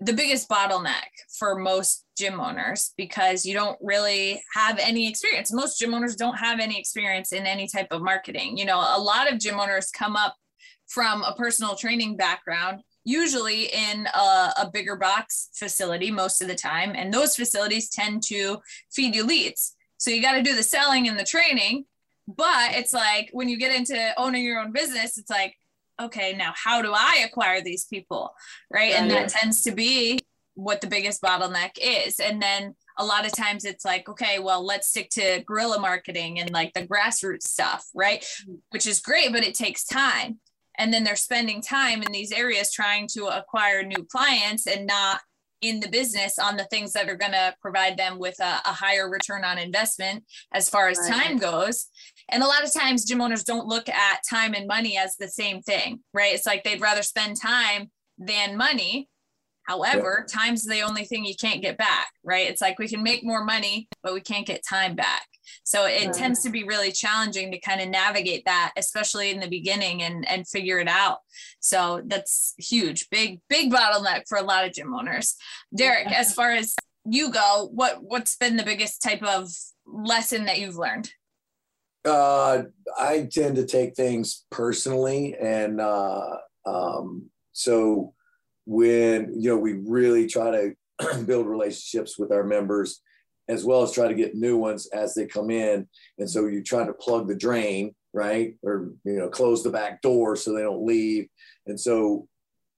[0.00, 5.52] the biggest bottleneck for most gym owners because you don't really have any experience.
[5.52, 8.56] Most gym owners don't have any experience in any type of marketing.
[8.56, 10.36] You know, a lot of gym owners come up
[10.88, 16.54] from a personal training background, usually in a, a bigger box facility most of the
[16.54, 16.92] time.
[16.94, 18.58] And those facilities tend to
[18.90, 19.76] feed you leads.
[19.98, 21.84] So you got to do the selling and the training.
[22.26, 25.54] But it's like when you get into owning your own business, it's like,
[26.00, 28.34] okay, now how do I acquire these people?
[28.72, 28.94] Right.
[28.94, 30.20] and that tends to be
[30.54, 32.20] what the biggest bottleneck is.
[32.20, 36.38] And then a lot of times it's like, okay, well, let's stick to guerrilla marketing
[36.38, 38.20] and like the grassroots stuff, right?
[38.20, 38.54] Mm-hmm.
[38.70, 40.38] Which is great, but it takes time.
[40.78, 45.20] And then they're spending time in these areas trying to acquire new clients and not
[45.60, 48.72] in the business on the things that are going to provide them with a, a,
[48.72, 51.12] higher return on investment as far as right.
[51.12, 51.88] time goes.
[52.30, 55.28] And a lot of times, gym owners don't look at time and money as the
[55.28, 56.34] same thing, right?
[56.34, 59.08] It's like they'd rather spend time than money.
[59.64, 60.40] However, yeah.
[60.40, 62.48] time's the only thing you can't get back, right?
[62.48, 65.26] It's like we can make more money, but we can't get time back.
[65.64, 66.14] So it right.
[66.14, 70.28] tends to be really challenging to kind of navigate that, especially in the beginning and,
[70.28, 71.18] and figure it out.
[71.60, 75.36] So that's huge, big, big bottleneck for a lot of gym owners.
[75.74, 76.18] Derek, yeah.
[76.18, 76.74] as far as
[77.04, 79.48] you go, what what's been the biggest type of
[79.86, 81.12] lesson that you've learned?
[82.04, 82.62] Uh,
[82.98, 86.36] I tend to take things personally, and uh,
[86.66, 88.14] um, so
[88.66, 93.02] when you know we really try to build relationships with our members
[93.50, 95.86] as well as try to get new ones as they come in.
[96.18, 98.54] And so you're trying to plug the drain, right?
[98.62, 101.28] Or, you know, close the back door so they don't leave.
[101.66, 102.28] And so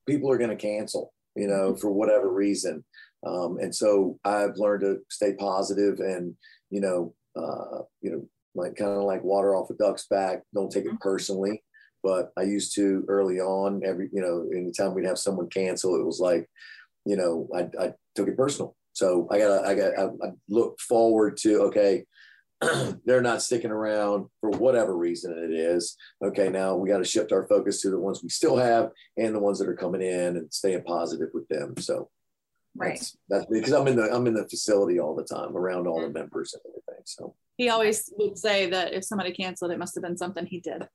[0.08, 2.82] people are going to cancel, you know, for whatever reason.
[3.26, 6.34] Um, and so I've learned to stay positive and,
[6.70, 10.42] you know, uh, you know, like kind of like water off a duck's back.
[10.54, 11.62] Don't take it personally.
[12.02, 16.04] But I used to early on, every, you know, anytime we'd have someone cancel, it
[16.04, 16.48] was like,
[17.04, 21.36] you know, I, I took it personal so I got I got I, look forward
[21.38, 22.04] to okay,
[23.04, 25.96] they're not sticking around for whatever reason it is.
[26.22, 29.34] Okay, now we got to shift our focus to the ones we still have and
[29.34, 31.74] the ones that are coming in and staying positive with them.
[31.78, 32.10] So
[32.76, 35.86] right, that's, that's because I'm in the I'm in the facility all the time around
[35.86, 36.18] all the mm-hmm.
[36.18, 37.02] members and everything.
[37.06, 40.60] So he always would say that if somebody canceled, it must have been something he
[40.60, 40.88] did.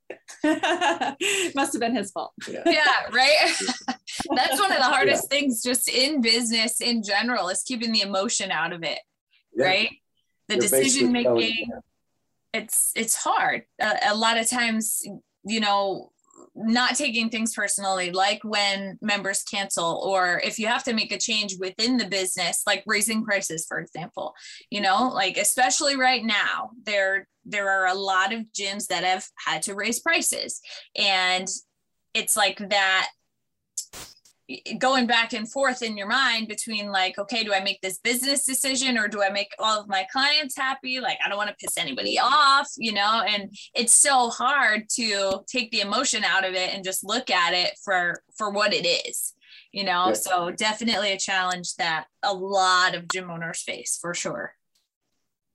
[1.56, 2.34] must have been his fault.
[2.48, 3.54] Yeah, yeah right.
[4.36, 5.38] That's one of the hardest yeah.
[5.38, 9.00] things just in business in general is keeping the emotion out of it.
[9.56, 9.66] Yeah.
[9.66, 9.90] Right.
[10.48, 11.70] The You're decision making.
[12.54, 13.64] It's it's hard.
[13.82, 15.04] Uh, a lot of times,
[15.46, 16.12] you know,
[16.56, 21.20] not taking things personally, like when members cancel, or if you have to make a
[21.20, 24.34] change within the business, like raising prices, for example,
[24.70, 29.26] you know, like especially right now, there there are a lot of gyms that have
[29.46, 30.62] had to raise prices,
[30.98, 31.48] and
[32.14, 33.10] it's like that
[34.80, 38.46] going back and forth in your mind between like okay do i make this business
[38.46, 41.00] decision or do i make all of my clients happy?
[41.00, 43.24] Like i don't want to piss anybody off you know?
[43.28, 47.54] And it's so hard to take the emotion out of it and just look at
[47.54, 49.34] it for for what it is
[49.72, 50.08] you know?
[50.08, 50.14] Yeah.
[50.14, 54.54] so definitely a challenge that a lot of gym owners face for sure.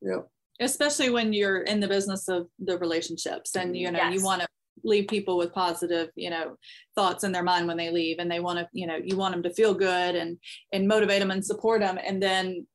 [0.03, 0.23] Yeah
[0.61, 4.15] especially when you're in the business of the relationships and you know yes.
[4.15, 4.49] you want to
[4.85, 6.57] leave people with positive you know
[6.95, 9.33] thoughts in their mind when they leave and they want to you know you want
[9.33, 10.39] them to feel good and
[10.73, 12.67] and motivate them and support them and then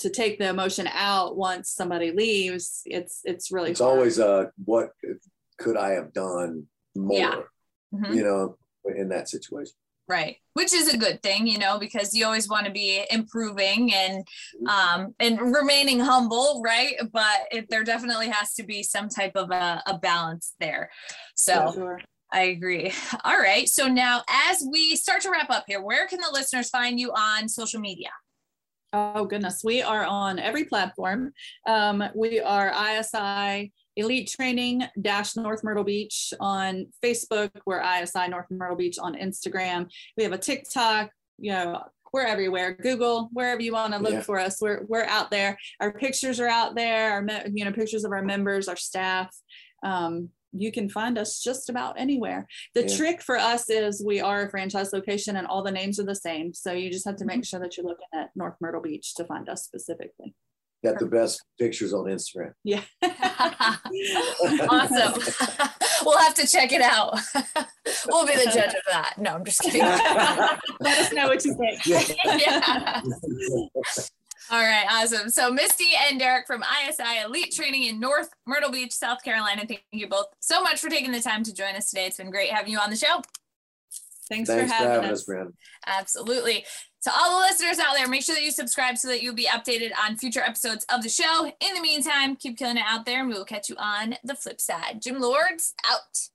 [0.00, 3.92] to take the emotion out once somebody leaves, it's it's really it's hard.
[3.96, 4.90] always uh what
[5.58, 6.66] could I have done
[6.96, 7.18] more?
[7.18, 7.40] Yeah.
[7.94, 8.14] Mhm.
[8.16, 8.58] You know,
[8.96, 9.74] in that situation.
[10.06, 10.36] Right.
[10.52, 14.26] Which is a good thing, you know, because you always want to be improving and
[14.68, 16.94] um and remaining humble, right?
[17.10, 20.90] But it, there definitely has to be some type of a, a balance there.
[21.34, 22.00] So Sure.
[22.30, 22.92] I agree.
[23.24, 23.66] All right.
[23.66, 27.10] So now as we start to wrap up here, where can the listeners find you
[27.12, 28.10] on social media?
[28.92, 31.32] Oh goodness, we are on every platform.
[31.66, 37.50] Um, we are ISI Elite Training Dash North Myrtle Beach on Facebook.
[37.66, 39.90] We're ISI North Myrtle Beach on Instagram.
[40.16, 41.10] We have a TikTok.
[41.38, 42.74] You know, we're everywhere.
[42.74, 44.20] Google, wherever you want to look Yeah.
[44.22, 45.58] for us, we're we're out there.
[45.80, 47.12] Our pictures are out there.
[47.12, 49.34] Our me- you know pictures of our members, our staff.
[49.84, 52.46] Um, you can find us just about anywhere.
[52.74, 52.96] The Yeah.
[52.96, 56.14] trick for us is we are a franchise location and all the names are the
[56.14, 56.54] same.
[56.54, 59.24] So you just have to make sure that you're looking at North Myrtle Beach to
[59.24, 60.36] find us specifically.
[60.84, 62.52] Got the best pictures on Instagram.
[62.62, 62.82] Yeah.
[64.68, 65.14] awesome.
[66.04, 67.18] we'll have to check it out.
[68.08, 69.14] we'll be the judge of that.
[69.16, 69.80] No, I'm just kidding.
[69.80, 71.86] Let us know what you think.
[71.86, 73.00] yeah.
[74.50, 75.30] All right, awesome.
[75.30, 79.64] So Misty and Derek from ISI Elite Training in North Myrtle Beach, South Carolina.
[79.66, 82.04] Thank you both so much for taking the time to join us today.
[82.06, 83.22] It's been great having you on the show.
[84.28, 85.24] Thanks, Thanks for having, us.
[85.24, 85.54] Brandon.
[85.86, 86.64] Absolutely.
[87.04, 89.46] To all the listeners out there, make sure that you subscribe so that you'll be
[89.46, 91.52] updated on future episodes of the show.
[91.60, 94.34] In the meantime, keep killing it out there, and we will catch you on the
[94.34, 95.02] flip side.
[95.02, 96.30] Gym Lords out.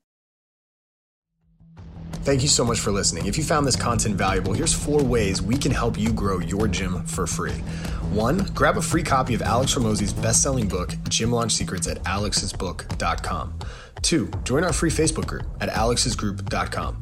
[2.22, 3.26] Thank you so much for listening.
[3.26, 6.68] If you found this content valuable, here's four ways we can help you grow your
[6.68, 7.64] gym for free.
[8.12, 13.58] One, grab a free copy of Alex Hormozi's best-selling book, Gym Launch Secrets at alexsbook.com.
[14.04, 17.02] Two, join our free Facebook group at alexsgroup.com.